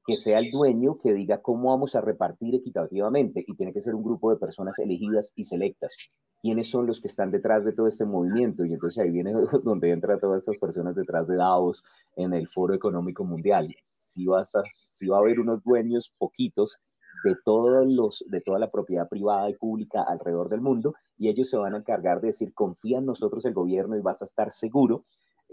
que 0.05 0.15
sea 0.15 0.39
el 0.39 0.49
dueño 0.49 0.97
que 0.97 1.13
diga 1.13 1.41
cómo 1.41 1.69
vamos 1.69 1.95
a 1.95 2.01
repartir 2.01 2.55
equitativamente 2.55 3.43
y 3.47 3.55
tiene 3.55 3.73
que 3.73 3.81
ser 3.81 3.95
un 3.95 4.03
grupo 4.03 4.31
de 4.31 4.37
personas 4.37 4.77
elegidas 4.79 5.31
y 5.35 5.45
selectas. 5.45 5.95
¿Quiénes 6.41 6.69
son 6.69 6.87
los 6.87 6.99
que 6.99 7.07
están 7.07 7.31
detrás 7.31 7.63
de 7.63 7.71
todo 7.71 7.87
este 7.87 8.03
movimiento? 8.03 8.65
Y 8.65 8.73
entonces 8.73 9.01
ahí 9.01 9.11
viene 9.11 9.33
donde 9.63 9.91
entran 9.91 10.19
todas 10.19 10.39
estas 10.39 10.57
personas 10.57 10.95
detrás 10.95 11.27
de 11.27 11.37
Davos 11.37 11.83
en 12.17 12.33
el 12.33 12.49
Foro 12.49 12.73
Económico 12.73 13.23
Mundial. 13.23 13.73
Si, 13.83 14.25
vas 14.25 14.53
a, 14.55 14.63
si 14.69 15.07
va 15.07 15.17
a 15.17 15.19
haber 15.21 15.39
unos 15.39 15.63
dueños 15.63 16.13
poquitos 16.17 16.77
de, 17.23 17.37
todos 17.45 17.87
los, 17.87 18.25
de 18.27 18.41
toda 18.41 18.59
la 18.59 18.69
propiedad 18.69 19.07
privada 19.07 19.49
y 19.49 19.55
pública 19.55 20.03
alrededor 20.03 20.49
del 20.49 20.59
mundo 20.59 20.93
y 21.17 21.29
ellos 21.29 21.49
se 21.49 21.57
van 21.57 21.75
a 21.75 21.77
encargar 21.77 22.19
de 22.19 22.27
decir, 22.27 22.53
confía 22.53 22.97
en 22.97 23.05
nosotros 23.05 23.45
el 23.45 23.53
gobierno 23.53 23.95
y 23.95 24.01
vas 24.01 24.21
a 24.21 24.25
estar 24.25 24.51
seguro 24.51 25.05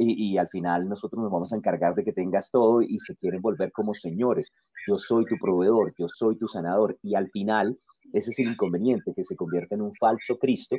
y, 0.03 0.39
al 0.39 0.49
final 0.49 0.89
nosotros 0.89 1.23
nos 1.23 1.31
vamos 1.31 1.53
a 1.53 1.57
encargar 1.57 1.95
de 1.95 2.05
que 2.05 2.13
tengas 2.13 2.51
todo 2.51 2.81
y 2.81 2.99
se 2.99 3.17
quieren 3.17 3.43
volver 3.43 3.71
como 3.73 3.95
señores. 3.95 4.53
Yo 4.87 4.99
soy 4.99 5.27
tu 5.27 5.37
proveedor, 5.37 5.93
yo 5.99 6.09
soy 6.09 6.37
tu 6.37 6.49
sanador 6.49 6.99
y 7.03 7.15
al 7.15 7.29
final 7.31 7.79
ese 8.13 8.31
es 8.31 8.39
el 8.39 8.49
inconveniente, 8.49 9.13
que 9.15 9.25
se 9.25 9.37
convierte 9.37 9.75
en 9.75 9.83
un 9.83 9.95
falso 9.95 10.39
Cristo 10.39 10.77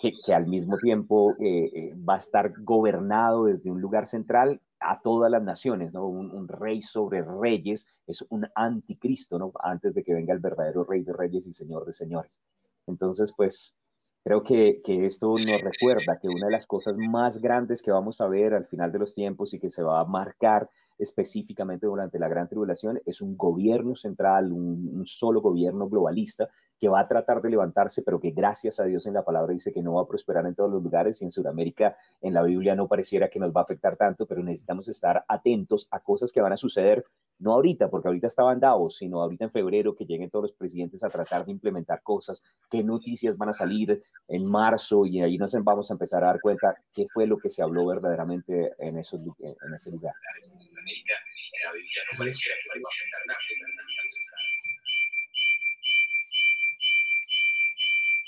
que, 0.00 0.12
que 0.24 0.34
al 0.34 0.46
mismo 0.46 0.78
tiempo 0.78 1.34
eh, 1.40 1.70
eh, 1.74 1.94
va 2.08 2.14
a 2.14 2.18
estar 2.18 2.52
gobernado 2.62 3.44
desde 3.44 3.70
un 3.70 3.80
lugar 3.80 4.06
central 4.06 4.60
a 4.80 5.00
todas 5.00 5.30
las 5.30 5.42
naciones, 5.42 5.92
¿no? 5.92 6.06
Un, 6.06 6.30
un, 6.30 6.48
rey 6.48 6.82
sobre 6.82 7.22
reyes 7.22 7.86
es 8.06 8.24
un 8.30 8.46
anticristo, 8.54 9.38
¿no? 9.38 9.52
Antes 9.62 9.94
de 9.94 10.02
que 10.02 10.14
venga 10.14 10.34
el 10.34 10.40
verdadero 10.40 10.84
rey 10.84 11.02
de 11.02 11.12
reyes 11.12 11.46
y 11.46 11.52
señor 11.52 11.84
de 11.84 11.92
señores. 11.92 12.40
Entonces, 12.86 13.32
pues, 13.36 13.76
Creo 14.24 14.42
que, 14.42 14.80
que, 14.84 15.04
esto 15.04 15.36
nos 15.36 15.60
recuerda 15.60 16.18
que 16.20 16.28
una 16.28 16.46
de 16.46 16.52
las 16.52 16.66
cosas 16.66 16.96
más 16.96 17.40
grandes 17.40 17.82
que 17.82 17.90
vamos 17.90 18.20
a 18.20 18.28
ver 18.28 18.54
al 18.54 18.66
final 18.66 18.92
de 18.92 19.00
los 19.00 19.14
tiempos 19.14 19.52
y 19.52 19.58
que 19.58 19.68
se 19.68 19.82
va 19.82 20.00
a 20.00 20.04
marcar 20.04 20.70
específicamente 20.98 21.86
durante 21.86 22.18
la 22.20 22.28
gran 22.28 22.48
tribulación 22.48 23.00
es 23.04 23.20
un 23.20 23.36
gobierno 23.36 23.96
central, 23.96 24.52
un, 24.52 24.90
un 24.94 25.06
solo 25.06 25.40
gobierno 25.40 25.88
globalista 25.88 26.48
que 26.82 26.88
va 26.88 26.98
a 26.98 27.06
tratar 27.06 27.40
de 27.40 27.48
levantarse, 27.48 28.02
pero 28.02 28.18
que 28.18 28.32
gracias 28.32 28.80
a 28.80 28.84
Dios 28.84 29.06
en 29.06 29.14
la 29.14 29.24
palabra 29.24 29.52
dice 29.52 29.72
que 29.72 29.84
no 29.84 29.94
va 29.94 30.02
a 30.02 30.08
prosperar 30.08 30.44
en 30.46 30.56
todos 30.56 30.68
los 30.68 30.82
lugares 30.82 31.22
y 31.22 31.24
en 31.24 31.30
Sudamérica 31.30 31.96
en 32.20 32.34
la 32.34 32.42
Biblia 32.42 32.74
no 32.74 32.88
pareciera 32.88 33.30
que 33.30 33.38
nos 33.38 33.52
va 33.52 33.60
a 33.60 33.62
afectar 33.62 33.96
tanto, 33.96 34.26
pero 34.26 34.42
necesitamos 34.42 34.88
estar 34.88 35.24
atentos 35.28 35.86
a 35.92 36.00
cosas 36.00 36.32
que 36.32 36.40
van 36.40 36.52
a 36.52 36.56
suceder, 36.56 37.04
no 37.38 37.52
ahorita, 37.52 37.88
porque 37.88 38.08
ahorita 38.08 38.26
estaban 38.26 38.58
dados, 38.58 38.96
sino 38.96 39.22
ahorita 39.22 39.44
en 39.44 39.52
febrero 39.52 39.94
que 39.94 40.06
lleguen 40.06 40.28
todos 40.28 40.46
los 40.46 40.52
presidentes 40.54 41.04
a 41.04 41.08
tratar 41.08 41.46
de 41.46 41.52
implementar 41.52 42.02
cosas, 42.02 42.42
qué 42.68 42.82
noticias 42.82 43.38
van 43.38 43.50
a 43.50 43.52
salir 43.52 44.02
en 44.26 44.44
marzo 44.44 45.06
y 45.06 45.20
ahí 45.20 45.38
nos 45.38 45.54
vamos 45.62 45.88
a 45.88 45.94
empezar 45.94 46.24
a 46.24 46.32
dar 46.32 46.40
cuenta 46.40 46.74
qué 46.92 47.06
fue 47.14 47.28
lo 47.28 47.38
que 47.38 47.48
se 47.48 47.62
habló 47.62 47.86
verdaderamente 47.86 48.72
en, 48.80 48.98
esos, 48.98 49.20
en 49.38 49.72
ese 49.72 49.88
lugar. 49.88 50.14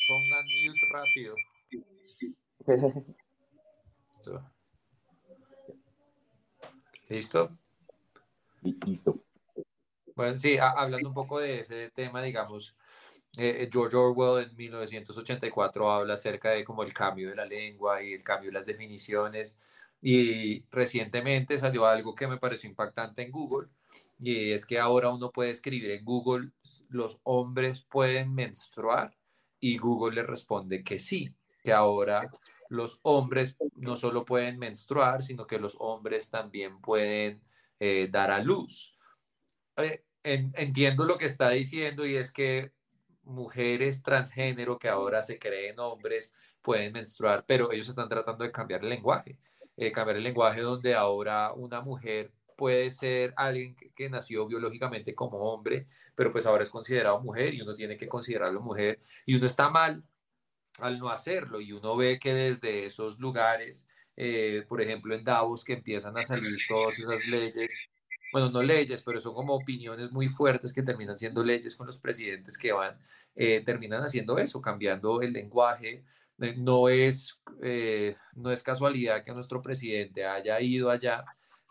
Pongan 0.07 0.45
mute 0.45 0.87
rápido. 0.91 1.35
¿Listo? 7.09 7.51
Listo. 8.63 9.21
Bueno, 10.15 10.39
sí, 10.39 10.57
hablando 10.59 11.09
un 11.09 11.15
poco 11.15 11.41
de 11.41 11.61
ese 11.61 11.91
tema, 11.91 12.23
digamos, 12.23 12.75
eh, 13.37 13.69
George 13.73 13.97
Orwell 13.97 14.45
en 14.49 14.57
1984 14.57 15.91
habla 15.91 16.15
acerca 16.15 16.51
de 16.51 16.65
como 16.65 16.83
el 16.83 16.93
cambio 16.93 17.31
de 17.31 17.37
la 17.37 17.47
lengua 17.47 18.03
y 18.03 18.13
el 18.13 18.23
cambio 18.23 18.51
de 18.51 18.55
las 18.55 18.67
definiciones. 18.67 19.57
Y 20.01 20.65
recientemente 20.71 21.57
salió 21.59 21.87
algo 21.87 22.15
que 22.15 22.27
me 22.27 22.39
pareció 22.39 22.69
impactante 22.69 23.23
en 23.23 23.31
Google, 23.31 23.69
y 24.19 24.53
es 24.53 24.67
que 24.67 24.79
ahora 24.79 25.09
uno 25.11 25.31
puede 25.31 25.51
escribir 25.51 25.93
en 25.93 26.05
Google, 26.05 26.51
los 26.89 27.19
hombres 27.23 27.83
pueden 27.83 28.35
menstruar 28.35 29.15
y 29.65 29.79
Google 29.79 30.17
le 30.17 30.23
responde 30.23 30.85
que 30.85 30.99
sí, 30.99 31.35
que 31.63 31.73
ahora 31.73 32.31
los 32.69 33.01
hombres 33.01 33.57
no 33.77 33.97
solo 33.97 34.23
pueden 34.23 34.59
menstruar, 34.59 35.23
sino 35.23 35.47
que 35.47 35.59
los 35.59 35.75
hombres 35.81 36.29
también 36.29 36.83
pueden 36.83 37.41
eh, 37.81 38.09
dar 38.13 38.31
a 38.31 38.43
luz. 38.43 38.95
Eh, 39.79 40.05
entiendo 40.23 41.07
lo 41.07 41.17
que 41.17 41.25
está 41.25 41.49
diciendo 41.49 42.05
y 42.05 42.17
es 42.17 42.31
que 42.31 42.73
mujeres 43.23 44.03
transgénero 44.03 44.79
que 44.79 44.91
ahora 44.91 45.23
se 45.23 45.39
creen 45.39 45.79
hombres 45.79 46.35
pueden 46.61 46.93
menstruar, 46.93 47.47
pero 47.47 47.73
ellos 47.73 47.89
están 47.89 48.11
tratando 48.11 48.45
de 48.45 48.53
cambiar 48.53 48.83
el 48.83 48.91
lenguaje, 48.91 49.39
eh, 49.79 49.93
cambiar 49.93 50.19
el 50.19 50.25
lenguaje 50.25 50.61
donde 50.61 50.95
ahora 50.95 51.55
una 51.55 51.81
mujer 51.81 52.31
puede 52.57 52.91
ser 52.91 53.35
alguien 53.37 53.77
que, 53.95 54.09
nació 54.09 54.47
biológicamente 54.47 55.15
como 55.15 55.39
hombre, 55.39 55.87
pero 56.15 56.33
pues 56.33 56.47
ahora 56.47 56.63
es 56.63 56.71
considerado 56.71 57.21
mujer 57.21 57.55
y 57.55 57.63
uno 57.63 57.75
tiene 57.75 57.97
que 57.97 58.09
considerarlo 58.09 58.61
mujer 58.61 59.01
y 59.27 59.37
uno 59.37 59.47
está 59.47 59.71
mal 59.71 60.03
al 60.79 60.99
no 60.99 61.11
hacerlo 61.11 61.61
y 61.61 61.73
uno 61.73 61.97
ve 61.97 62.19
que 62.19 62.35
desde 62.35 62.87
esos 62.87 63.19
lugares, 63.19 63.89
eh, 64.17 64.65
por 64.69 64.81
ejemplo 64.81 65.15
en 65.15 65.25
Davos, 65.25 65.65
que 65.65 65.75
empiezan 65.75 66.17
a 66.19 66.23
salir 66.23 66.59
todas 66.69 66.99
esas 66.99 67.27
leyes 67.27 67.89
bueno, 68.35 68.51
no 68.51 68.65
leyes, 68.65 69.01
pero 69.03 69.21
son 69.21 69.33
como 69.33 69.55
opiniones 69.55 70.11
muy 70.11 70.27
fuertes 70.27 70.73
que 70.73 70.83
terminan 70.83 71.17
siendo 71.17 71.45
leyes 71.45 71.77
con 71.77 71.87
los 71.87 71.99
presidentes 71.99 72.59
que 72.59 72.73
van, 72.73 72.99
eh, 73.37 73.63
terminan 73.65 74.03
haciendo 74.03 74.39
eso, 74.39 74.61
cambiando 74.61 75.23
el 75.23 75.33
lenguaje. 75.33 76.03
Eh, 76.41 76.55
no, 76.57 76.89
es, 76.89 77.39
eh, 77.63 78.17
no 78.35 78.51
es 78.51 78.61
casualidad 78.65 79.23
que 79.23 79.33
nuestro 79.33 79.63
presidente 79.63 80.25
haya 80.25 80.61
ido 80.61 80.91
allá 80.91 81.25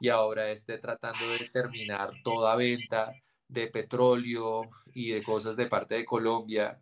y 0.04 0.10
ahora 0.10 0.52
esté 0.52 0.80
tratando 0.80 1.30
de 1.30 1.48
terminar 1.48 2.10
toda 2.26 2.58
venta 2.58 3.14
de 3.48 3.68
petróleo 3.68 4.70
y 4.94 5.12
de 5.12 5.24
cosas 5.24 5.56
de 5.56 5.68
parte 5.68 5.96
de 5.96 6.04
Colombia 6.04 6.78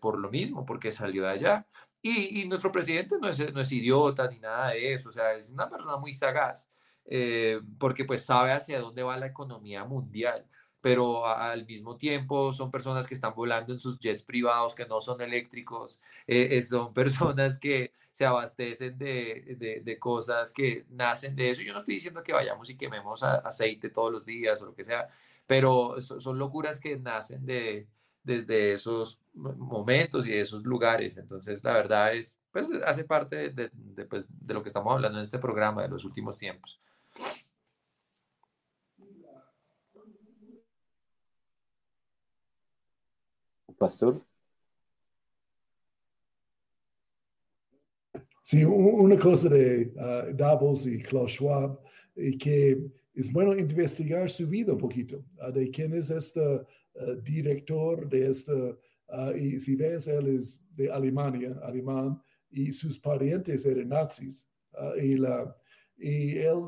por 0.00 0.18
lo 0.18 0.30
mismo, 0.30 0.66
porque 0.66 0.90
salió 0.90 1.22
de 1.22 1.30
allá. 1.30 1.66
Y, 2.02 2.40
y 2.40 2.48
nuestro 2.48 2.72
presidente 2.72 3.14
no 3.20 3.28
es, 3.28 3.54
no 3.54 3.60
es 3.60 3.70
idiota 3.70 4.28
ni 4.28 4.40
nada 4.40 4.70
de 4.70 4.94
eso, 4.94 5.10
o 5.10 5.12
sea, 5.12 5.34
es 5.34 5.48
una 5.48 5.70
persona 5.70 5.96
muy 5.96 6.12
sagaz. 6.12 6.68
Eh, 7.06 7.60
porque 7.78 8.04
pues 8.04 8.24
sabe 8.24 8.50
hacia 8.50 8.80
dónde 8.80 9.04
va 9.04 9.16
la 9.16 9.26
economía 9.26 9.84
mundial, 9.84 10.44
pero 10.84 11.26
al 11.26 11.64
mismo 11.64 11.96
tiempo 11.96 12.52
son 12.52 12.70
personas 12.70 13.06
que 13.06 13.14
están 13.14 13.32
volando 13.34 13.72
en 13.72 13.78
sus 13.78 13.98
jets 13.98 14.22
privados 14.22 14.74
que 14.74 14.84
no 14.84 15.00
son 15.00 15.18
eléctricos, 15.22 16.02
eh, 16.26 16.48
eh, 16.50 16.60
son 16.60 16.92
personas 17.00 17.58
que 17.58 17.92
se 18.10 18.26
abastecen 18.26 18.98
de, 18.98 19.80
de, 19.82 19.98
cosas 19.98 20.52
que 20.52 20.84
nacen 20.90 21.34
de 21.34 21.48
eso. 21.48 21.62
Yo 21.62 21.72
no 21.72 21.78
estoy 21.78 21.94
diciendo 21.94 22.22
que 22.22 22.34
vayamos 22.34 22.68
y 22.68 22.76
quememos 22.76 23.22
aceite 23.22 23.88
todos 23.88 24.12
los 24.12 24.26
días 24.26 24.60
o 24.60 24.66
lo 24.66 24.74
que 24.74 24.84
sea, 24.84 25.08
pero 25.46 25.98
son, 26.02 26.38
locuras 26.38 26.78
que 26.78 26.98
nacen 26.98 27.46
de, 27.46 27.86
desde 28.22 28.74
esos 28.74 29.18
momentos 29.32 30.26
y 30.26 30.32
de 30.32 30.42
esos 30.42 30.64
lugares. 30.64 31.16
Entonces, 31.16 31.64
la 31.64 31.72
verdad 31.72 32.14
es, 32.14 32.38
pues 32.52 32.70
hace 32.84 33.04
parte 33.04 33.48
de, 33.52 33.70
de, 33.72 34.04
pues, 34.04 34.26
de 34.28 34.52
lo 34.52 34.62
que 34.62 34.68
estamos 34.68 34.92
hablando 34.92 35.16
en 35.16 35.24
este 35.24 35.38
programa 35.38 35.80
de 35.80 35.88
los 35.88 36.04
últimos 36.04 36.36
tiempos. 36.36 36.78
Pastor. 43.78 44.20
Sí, 48.42 48.62
una 48.62 49.16
cosa 49.16 49.48
de 49.48 49.90
ah, 49.98 50.26
Davos 50.34 50.86
y 50.86 51.00
Klaus 51.02 51.32
Schwab, 51.32 51.80
que 52.38 52.78
es 53.14 53.32
bueno 53.32 53.56
investigar 53.56 54.28
su 54.28 54.46
vida 54.46 54.72
un 54.72 54.78
poquito, 54.78 55.24
ah, 55.40 55.50
de 55.50 55.70
quién 55.70 55.94
es 55.94 56.10
este 56.10 56.42
ah, 56.42 56.66
director 57.22 58.06
de 58.06 58.28
esta, 58.28 58.52
y 59.36 59.60
si 59.60 59.76
ves, 59.76 60.08
él 60.08 60.36
es 60.36 60.68
de 60.76 60.90
Alemania, 60.90 61.58
alemán, 61.62 62.20
y 62.50 62.70
sus 62.72 62.98
parientes 62.98 63.64
eran 63.64 63.88
nazis, 63.88 64.46
y 65.00 65.16
la, 65.16 65.56
y 65.96 66.36
él, 66.38 66.64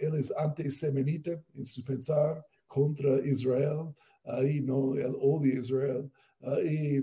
él 0.00 0.14
es 0.16 0.30
antisemitita 0.36 1.42
en 1.54 1.64
su 1.64 1.82
pensar 1.84 2.44
contra 2.66 3.26
Israel, 3.26 3.94
ahí 4.24 4.60
no, 4.60 4.94
él 4.94 5.14
odia 5.20 5.54
Israel. 5.54 6.10
Ah, 6.46 6.60
y, 6.60 7.02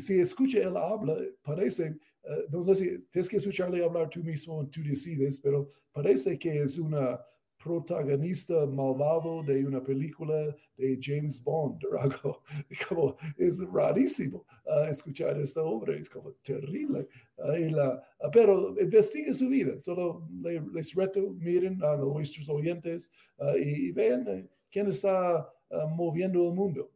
si 0.00 0.20
escucha 0.20 0.58
él 0.58 0.76
habla, 0.76 1.16
parece, 1.42 1.96
uh, 2.24 2.50
no 2.50 2.62
sé 2.62 2.74
si 2.74 2.98
tienes 3.10 3.28
que 3.28 3.38
escucharle 3.38 3.84
hablar 3.84 4.08
tú 4.08 4.20
mismo, 4.22 4.68
tú 4.68 4.82
decides, 4.82 5.40
pero 5.40 5.72
parece 5.92 6.38
que 6.38 6.62
es 6.62 6.78
una 6.78 7.18
protagonista 7.62 8.66
malvado 8.66 9.42
de 9.42 9.66
una 9.66 9.82
película 9.82 10.56
de 10.76 10.98
James 11.00 11.42
Bond 11.44 11.82
algo. 12.00 12.42
Como, 12.88 13.16
es 13.36 13.60
rarísimo 13.70 14.46
uh, 14.64 14.88
escuchar 14.88 15.38
esta 15.38 15.62
obra, 15.62 15.94
es 15.96 16.08
como 16.08 16.32
terrible. 16.42 17.06
Uh, 17.36 17.70
la, 17.70 18.02
uh, 18.20 18.30
pero 18.32 18.74
investigue 18.80 19.34
su 19.34 19.48
vida, 19.48 19.78
solo 19.78 20.26
les 20.72 20.94
reto, 20.94 21.34
miren 21.38 21.82
a 21.84 21.96
nuestros 21.96 22.48
oyentes 22.48 23.10
y, 23.58 23.90
vean 23.92 24.26
eh, 24.28 24.48
quién 24.70 24.88
está 24.88 25.48
moviendo 25.90 26.48
el 26.48 26.54
mundo. 26.54 26.90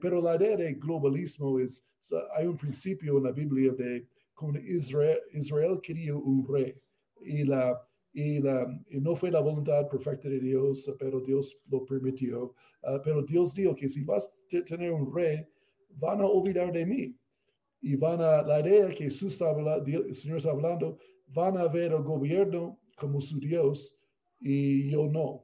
Pero 0.00 0.20
la 0.20 0.36
idea 0.36 0.56
de 0.56 0.74
globalismo 0.74 1.58
es, 1.60 1.86
hay 2.34 2.46
un 2.46 2.56
principio 2.56 3.18
en 3.18 3.24
la 3.24 3.32
Biblia 3.32 3.72
de 3.72 4.06
cuando 4.34 4.58
Israel, 4.60 5.18
Israel 5.32 5.78
quería 5.80 6.16
un 6.16 6.46
rey 6.48 6.74
y 7.20 7.44
la 7.44 7.80
y, 8.12 8.40
no 9.00 9.14
fue 9.14 9.30
la 9.30 9.40
voluntad 9.40 9.88
perfecta 9.88 10.28
de 10.28 10.38
Dios, 10.38 10.94
pero 10.98 11.20
Dios 11.20 11.62
lo 11.70 11.84
permitió. 11.84 12.54
Ah, 12.82 13.00
pero 13.02 13.22
Dios 13.22 13.54
dijo 13.54 13.74
que 13.74 13.88
si 13.88 14.04
vas 14.04 14.28
a 14.28 14.64
tener 14.64 14.92
un 14.92 15.12
rey, 15.14 15.46
van 15.90 16.20
a 16.20 16.26
olvidar 16.26 16.72
de 16.72 16.84
mí. 16.84 17.16
Y 17.80 17.96
van 17.96 18.20
a, 18.20 18.42
la 18.42 18.60
idea 18.60 18.88
que 18.88 19.04
Jesús 19.04 19.32
está 19.32 19.50
el 19.50 20.14
Señor 20.14 20.36
está 20.36 20.50
hablando, 20.50 20.98
van 21.26 21.56
a 21.56 21.66
ver 21.66 21.92
el 21.92 22.02
gobierno 22.02 22.78
como 22.96 23.20
su 23.20 23.40
Dios 23.40 23.98
y 24.38 24.90
yo 24.90 25.06
no. 25.08 25.42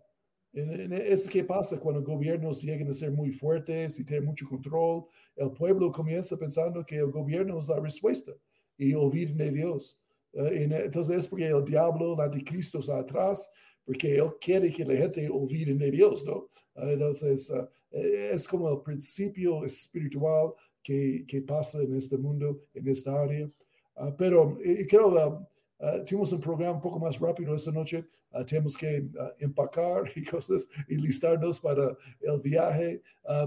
Es 0.59 1.29
que 1.29 1.45
pasa 1.45 1.79
cuando 1.79 2.03
gobiernos 2.03 2.63
llegan 2.63 2.89
a 2.89 2.93
ser 2.93 3.11
muy 3.11 3.31
fuertes 3.31 3.99
y 3.99 4.05
tienen 4.05 4.27
mucho 4.27 4.49
control. 4.49 5.05
El 5.37 5.53
pueblo 5.53 5.93
comienza 5.93 6.37
pensando 6.37 6.85
que 6.85 6.97
el 6.97 7.11
gobierno 7.11 7.59
es 7.59 7.69
la 7.69 7.81
respuesta 7.81 8.33
y 8.77 8.95
olviden 8.95 9.37
de 9.37 9.51
Dios. 9.51 10.01
Eh, 10.33 10.69
entonces 10.85 11.17
es 11.17 11.29
porque 11.29 11.47
el 11.47 11.65
diablo, 11.65 12.15
el 12.15 12.21
anticristo 12.21 12.79
está 12.81 12.99
atrás, 12.99 13.53
porque 13.85 14.17
él 14.17 14.31
quiere 14.41 14.71
que 14.71 14.85
la 14.85 14.97
gente 14.97 15.29
olvide 15.29 15.75
de 15.75 15.91
Dios, 15.91 16.25
¿no? 16.27 16.49
Eh, 16.75 16.93
entonces 16.93 17.53
eh, 17.91 18.31
es 18.35 18.47
como 18.47 18.71
el 18.71 18.81
principio 18.83 19.65
espiritual 19.65 20.53
que, 20.83 21.25
que, 21.27 21.43
pasa 21.43 21.83
en 21.83 21.95
este 21.97 22.17
mundo, 22.17 22.63
en 22.75 22.89
esta 22.89 23.21
área. 23.21 23.51
Ah, 23.97 24.15
pero 24.17 24.59
creo 24.89 25.49
Uh, 25.81 26.05
tuvimos 26.05 26.33
un 26.33 26.41
programa 26.41 26.75
un 26.75 26.81
poco 26.81 26.99
más 26.99 27.19
rápido 27.21 27.55
esta 27.55 27.71
noche. 27.71 28.05
Uh, 28.33 28.45
tenemos 28.45 28.77
que 28.77 29.01
uh, 29.01 29.31
empacar 29.39 30.11
y 30.17 30.25
cosas 30.25 30.69
y 30.89 30.97
listarnos 30.97 31.61
para 31.61 31.97
el 32.21 32.41
viaje. 32.41 33.03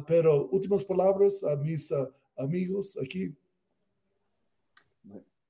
pero 0.08 0.48
últimas 0.50 0.86
palabras 0.86 1.44
a 1.44 1.56
mis 1.56 1.92
amigos 2.38 2.98
aquí 3.04 3.36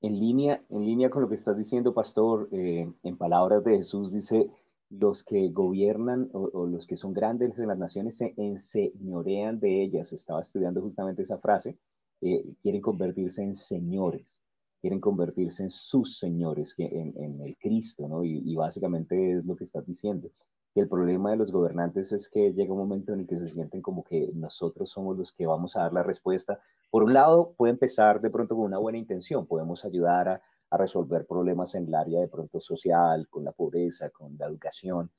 en 0.02 0.18
línea, 0.18 0.62
en 0.68 0.84
línea 0.84 1.10
con 1.10 1.22
lo 1.22 1.28
que 1.28 1.36
estás 1.36 1.56
diciendo, 1.56 1.94
pastor, 1.94 2.48
eh, 2.52 2.92
en 3.04 3.16
palabras 3.16 3.64
de 3.64 3.76
Jesús 3.76 4.12
dice, 4.12 4.50
los 4.90 5.22
que 5.22 5.48
gobiernan 5.48 6.28
o, 6.32 6.66
los 6.66 6.86
que 6.86 6.96
son 6.96 7.14
grandes 7.14 7.58
en 7.60 7.68
las 7.68 7.78
naciones 7.78 8.16
se 8.16 8.34
enseñorean 8.36 9.58
de 9.60 9.82
ellas. 9.82 10.12
Estaba 10.12 10.40
estudiando 10.40 10.82
justamente 10.82 11.22
esa 11.22 11.38
frase. 11.38 11.78
Eh, 12.20 12.44
quieren 12.62 12.82
convertirse 12.82 13.42
en 13.42 13.54
señores, 13.54 14.40
quieren 14.82 15.00
convertirse 15.00 15.62
en 15.62 15.70
sus 15.70 16.18
señores, 16.18 16.74
en, 16.76 17.14
en 17.16 17.40
el 17.40 17.56
Cristo, 17.56 18.08
¿no? 18.08 18.24
Y, 18.24 18.42
y, 18.44 18.56
básicamente 18.56 19.38
es 19.38 19.44
lo 19.46 19.54
que 19.54 19.62
estás 19.64 19.86
diciendo. 19.86 20.28
Y 20.74 20.80
el 20.80 20.88
problema 20.88 21.30
de 21.30 21.36
los 21.36 21.52
gobernantes 21.52 22.12
es 22.12 22.28
que 22.28 22.52
llega 22.52 22.72
un 22.72 22.80
momento 22.80 23.12
en 23.12 23.20
el 23.20 23.26
que 23.28 23.36
se 23.36 23.48
sienten 23.48 23.80
como 23.80 24.02
que 24.02 24.32
nosotros 24.34 24.90
somos 24.90 25.16
los 25.16 25.32
que 25.32 25.46
vamos 25.46 25.76
a 25.76 25.82
dar 25.82 25.92
la 25.92 26.02
respuesta. 26.02 26.58
Por 26.90 27.04
un 27.04 27.14
lado, 27.14 27.54
puede 27.56 27.72
empezar 27.72 28.20
de 28.20 28.30
pronto 28.30 28.56
con 28.56 28.64
una 28.64 28.78
buena 28.78 28.98
intención, 28.98 29.46
podemos 29.46 29.84
ayudar 29.84 30.28
a, 30.28 30.42
resolver 30.74 31.26
problemas 31.26 31.74
en 31.74 31.86
el 31.86 31.94
área 31.94 32.20
de 32.20 32.28
pronto 32.28 32.58
social, 32.58 33.28
con 33.28 33.44
la 33.44 33.52
pobreza, 33.52 34.08
con 34.08 34.38
la 34.38 34.46
educación, 34.46 35.10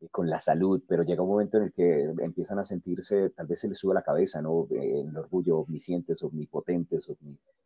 eh, 0.00 0.08
con 0.08 0.30
la 0.30 0.38
salud, 0.38 0.80
pero 0.86 1.02
llega 1.02 1.24
un 1.24 1.30
momento 1.30 1.56
en 1.56 1.64
el 1.64 1.72
que 1.72 2.04
empiezan 2.20 2.60
a 2.60 2.64
sentirse, 2.64 3.30
tal 3.30 3.48
vez 3.48 3.58
se 3.58 3.66
les 3.68 3.76
sube 3.76 3.92
la 3.92 4.02
cabeza, 4.02 4.40
¿no? 4.40 4.68
Eh, 4.70 5.00
el 5.00 5.16
orgullo 5.16 5.58
omniscientes, 5.58 6.22
omnipotentes, 6.22 7.08
omnipotentes 7.08 7.60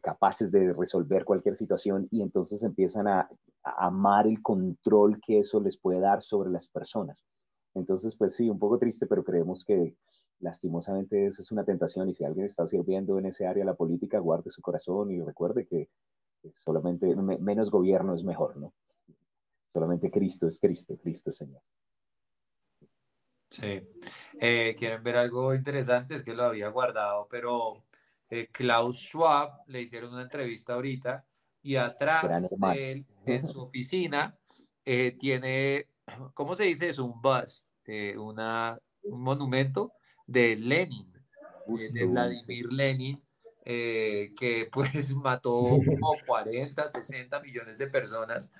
capaces 0.00 0.50
de 0.50 0.72
resolver 0.72 1.24
cualquier 1.24 1.56
situación 1.56 2.08
y 2.10 2.22
entonces 2.22 2.62
empiezan 2.62 3.08
a, 3.08 3.28
amar 3.64 4.26
el 4.26 4.42
control 4.42 5.20
que 5.20 5.38
eso 5.38 5.60
les 5.60 5.76
puede 5.76 6.00
dar 6.00 6.20
sobre 6.20 6.50
las 6.50 6.66
personas. 6.66 7.24
Entonces, 7.74 8.16
pues 8.16 8.34
sí, 8.34 8.50
un 8.50 8.58
poco 8.58 8.76
triste, 8.78 9.06
pero 9.06 9.22
creemos 9.22 9.64
que 9.64 9.94
lastimosamente 10.40 11.26
esa 11.26 11.42
es 11.42 11.52
una 11.52 11.64
tentación 11.64 12.08
y 12.08 12.14
si 12.14 12.24
alguien 12.24 12.46
está 12.46 12.66
sirviendo 12.66 13.18
en 13.18 13.26
ese 13.26 13.46
área 13.46 13.64
la 13.64 13.74
política, 13.74 14.18
guarde 14.18 14.50
su 14.50 14.60
corazón 14.60 15.12
y 15.12 15.20
recuerde 15.20 15.66
que 15.66 15.88
solamente 16.52 17.14
menos 17.14 17.70
gobierno 17.70 18.14
es 18.14 18.24
mejor, 18.24 18.56
¿no? 18.56 18.74
Solamente 19.68 20.10
Cristo 20.10 20.48
es 20.48 20.58
Cristo, 20.58 20.98
Cristo 21.00 21.30
es 21.30 21.36
Señor. 21.36 21.62
Sí. 23.48 23.86
Eh, 24.40 24.74
¿Quieren 24.76 25.02
ver 25.04 25.16
algo 25.16 25.54
interesante? 25.54 26.16
Es 26.16 26.24
que 26.24 26.34
lo 26.34 26.44
había 26.44 26.68
guardado, 26.68 27.28
pero 27.30 27.84
eh, 28.32 28.48
Klaus 28.50 28.96
Schwab 28.96 29.60
le 29.66 29.82
hicieron 29.82 30.14
una 30.14 30.22
entrevista 30.22 30.72
ahorita 30.72 31.22
y 31.62 31.76
atrás 31.76 32.48
de 32.50 32.92
él, 32.92 33.06
en 33.26 33.46
su 33.46 33.60
oficina, 33.60 34.38
eh, 34.86 35.14
tiene, 35.20 35.88
¿cómo 36.34 36.54
se 36.54 36.64
dice 36.64 36.88
eso? 36.88 37.04
Un 37.04 37.20
bust, 37.20 37.68
eh, 37.84 38.16
una, 38.16 38.78
un 39.02 39.20
monumento 39.20 39.92
de 40.26 40.56
Lenin, 40.56 41.12
eh, 41.78 41.90
de 41.92 42.06
Vladimir 42.06 42.72
Lenin, 42.72 43.22
que 43.64 44.68
pues 44.72 45.14
mató 45.16 45.52
como 45.52 46.14
40, 46.26 46.88
60 46.88 47.38
millones 47.40 47.76
de 47.76 47.86
personas. 47.86 48.50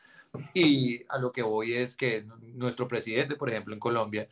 Y 0.52 1.02
a 1.08 1.16
lo 1.16 1.32
que 1.32 1.42
voy 1.42 1.74
es 1.74 1.96
que 1.96 2.26
nuestro 2.42 2.88
presidente, 2.88 3.36
por 3.36 3.48
ejemplo, 3.48 3.72
en 3.72 3.80
Colombia, 3.80 4.28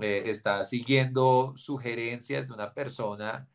está 0.00 0.64
siguiendo 0.64 1.52
sugerencias 1.56 2.46
de 2.46 2.54
una 2.54 2.72
persona 2.72 3.48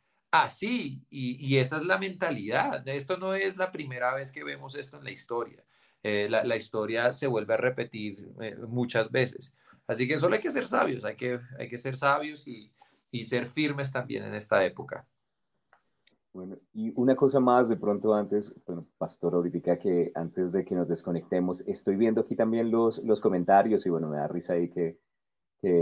así, 0.44 1.02
y, 1.10 1.58
esa 1.58 1.78
es 1.78 1.86
la 1.86 1.98
mentalidad. 1.98 2.88
Esto 2.88 3.18
no 3.18 3.34
es 3.34 3.58
la 3.58 3.72
primera 3.72 4.14
vez 4.14 4.32
que 4.32 4.44
vemos 4.44 4.76
esto 4.76 4.98
en 4.98 5.04
la 5.04 5.12
historia. 5.12 5.64
Eh, 6.04 6.28
la, 6.30 6.56
historia 6.56 7.14
se 7.14 7.28
vuelve 7.28 7.54
a 7.56 7.58
repetir 7.58 8.30
eh, 8.42 8.56
muchas 8.68 9.12
veces. 9.12 9.56
Así 9.88 10.08
que 10.08 10.20
solo 10.20 10.36
hay 10.36 10.42
que 10.42 10.52
ser 10.52 10.68
sabios, 10.68 11.04
hay 11.04 11.16
que, 11.16 11.40
hay 11.58 11.70
que 11.70 11.78
ser 11.78 11.96
sabios 11.96 12.48
y, 12.48 12.72
y 13.12 13.24
ser 13.24 13.48
firmes 13.48 13.92
también 13.92 14.24
en 14.24 14.36
esta 14.36 14.64
época. 14.66 15.08
Bueno, 16.36 16.58
y 16.74 16.92
una 16.96 17.16
cosa 17.16 17.40
más 17.40 17.70
de 17.70 17.78
pronto 17.78 18.14
antes, 18.14 18.54
bueno, 18.66 18.86
Pastor, 18.98 19.36
ahorita 19.36 19.80
que 19.80 20.12
antes 20.16 20.52
de 20.52 20.66
que 20.66 20.76
nos 20.76 20.86
desconectemos, 20.90 21.62
estoy 21.62 21.96
viendo 21.96 22.20
aquí 22.20 22.36
también 22.36 22.70
los, 22.70 23.02
los 23.06 23.22
comentarios 23.22 23.86
y 23.86 23.90
bueno, 23.90 24.10
me 24.10 24.18
da 24.18 24.28
risa 24.28 24.52
ahí 24.52 24.70
que 24.70 25.00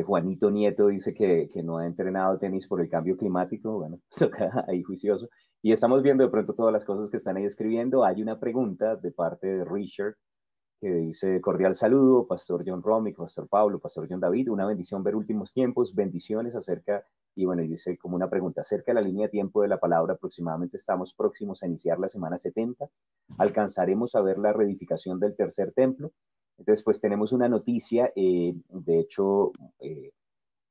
Juanito 0.05 0.49
Nieto 0.49 0.87
dice 0.87 1.13
que, 1.13 1.49
que, 1.51 1.63
no 1.63 1.77
ha 1.77 1.85
entrenado 1.85 2.37
tenis 2.37 2.67
por 2.67 2.79
el 2.81 2.89
cambio 2.89 3.17
climático, 3.17 3.79
bueno, 3.79 3.99
toca 4.17 4.65
ahí 4.67 4.81
juicioso. 4.83 5.27
Y 5.61 5.71
estamos 5.71 6.01
viendo 6.03 6.23
de 6.23 6.29
pronto 6.29 6.53
todas 6.53 6.71
las 6.71 6.85
cosas 6.85 7.09
que 7.09 7.17
están 7.17 7.37
ahí 7.37 7.45
escribiendo. 7.45 8.03
Hay 8.03 8.21
una 8.21 8.39
pregunta 8.39 8.95
de 8.95 9.11
parte 9.11 9.47
de 9.47 9.65
Richard 9.65 10.15
que 10.83 10.93
dice, 10.93 11.39
cordial 11.39 11.75
saludo, 11.75 12.27
Pastor 12.27 12.65
John 12.67 12.83
Romick, 12.83 13.15
Pastor 13.15 13.47
Pablo, 13.47 13.79
Pastor 13.79 14.05
John 14.09 14.19
David, 14.19 14.51
una 14.51 14.65
bendición 14.65 15.01
ver 15.01 15.15
últimos 15.15 15.53
tiempos, 15.53 15.95
bendiciones 15.95 16.57
acerca, 16.57 17.05
y 17.35 17.45
bueno, 17.45 17.61
dice 17.61 17.97
como 17.97 18.17
una 18.17 18.29
pregunta, 18.29 18.59
acerca 18.59 18.91
de 18.91 18.95
la 18.95 19.07
línea 19.07 19.27
de 19.27 19.31
tiempo 19.31 19.61
de 19.61 19.69
la 19.69 19.79
palabra, 19.79 20.15
aproximadamente 20.15 20.75
estamos 20.75 21.13
próximos 21.13 21.63
a 21.63 21.67
iniciar 21.67 21.99
la 21.99 22.09
semana 22.09 22.37
70, 22.37 22.89
alcanzaremos 23.37 24.13
a 24.15 24.21
ver 24.21 24.37
la 24.39 24.51
reedificación 24.51 25.21
del 25.21 25.37
tercer 25.37 25.71
templo, 25.71 26.11
entonces, 26.57 26.83
pues 26.83 27.01
tenemos 27.01 27.31
una 27.31 27.49
noticia, 27.49 28.11
eh, 28.15 28.53
de 28.69 28.99
hecho, 28.99 29.51
eh, 29.79 30.11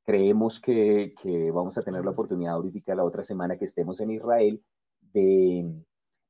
creemos 0.05 0.61
que, 0.61 1.15
vamos 1.53 1.77
a 1.79 1.83
tener 1.83 2.05
la 2.05 2.13
oportunidad 2.13 2.55
ahorita 2.55 2.95
la 2.95 3.05
otra 3.05 3.23
semana 3.23 3.59
que 3.59 3.65
estemos 3.65 4.01
en 4.01 4.13
Israel 4.13 4.63
de, 5.13 5.71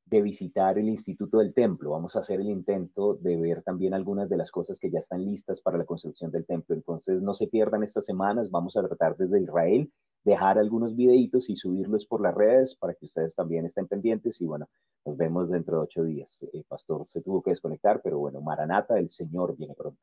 de, 0.06 0.22
visitar 0.22 0.78
el 0.78 0.88
Instituto 0.88 1.38
del 1.38 1.54
Templo. 1.54 1.90
Vamos 1.90 2.16
a 2.16 2.20
hacer 2.20 2.40
el 2.40 2.48
intento 2.48 3.14
de 3.14 3.36
ver 3.36 3.62
también 3.62 3.94
algunas 3.94 4.28
de 4.28 4.36
las 4.36 4.50
cosas 4.50 4.78
que 4.78 4.90
ya 4.90 4.98
están 4.98 5.24
listas 5.24 5.60
para 5.60 5.78
la 5.78 5.84
construcción 5.84 6.30
del 6.30 6.46
templo. 6.46 6.74
Entonces, 6.74 7.20
no 7.22 7.34
se 7.34 7.46
pierdan 7.46 7.82
estas 7.82 8.04
semanas, 8.04 8.50
vamos 8.50 8.76
a 8.76 8.86
tratar 8.86 9.16
desde 9.16 9.40
Israel 9.40 9.90
dejar 10.24 10.58
algunos 10.58 10.94
videitos 10.94 11.48
y 11.50 11.56
subirlos 11.56 12.06
por 12.06 12.20
las 12.20 12.34
redes 12.34 12.76
para 12.76 12.94
que 12.94 13.04
ustedes 13.04 13.34
también 13.34 13.66
estén 13.66 13.88
pendientes 13.88 14.40
y 14.40 14.46
bueno, 14.46 14.68
nos 15.04 15.16
vemos 15.16 15.50
dentro 15.50 15.76
de 15.78 15.82
ocho 15.82 16.04
días. 16.04 16.46
El 16.52 16.64
pastor 16.64 17.06
se 17.06 17.20
tuvo 17.20 17.42
que 17.42 17.50
desconectar, 17.50 18.00
pero 18.02 18.18
bueno, 18.18 18.40
Maranata, 18.40 18.98
el 18.98 19.10
Señor 19.10 19.56
viene 19.56 19.74
pronto. 19.74 20.00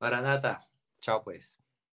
Maranata, 0.00 0.58
chao 1.00 1.22
pues. 1.22 1.67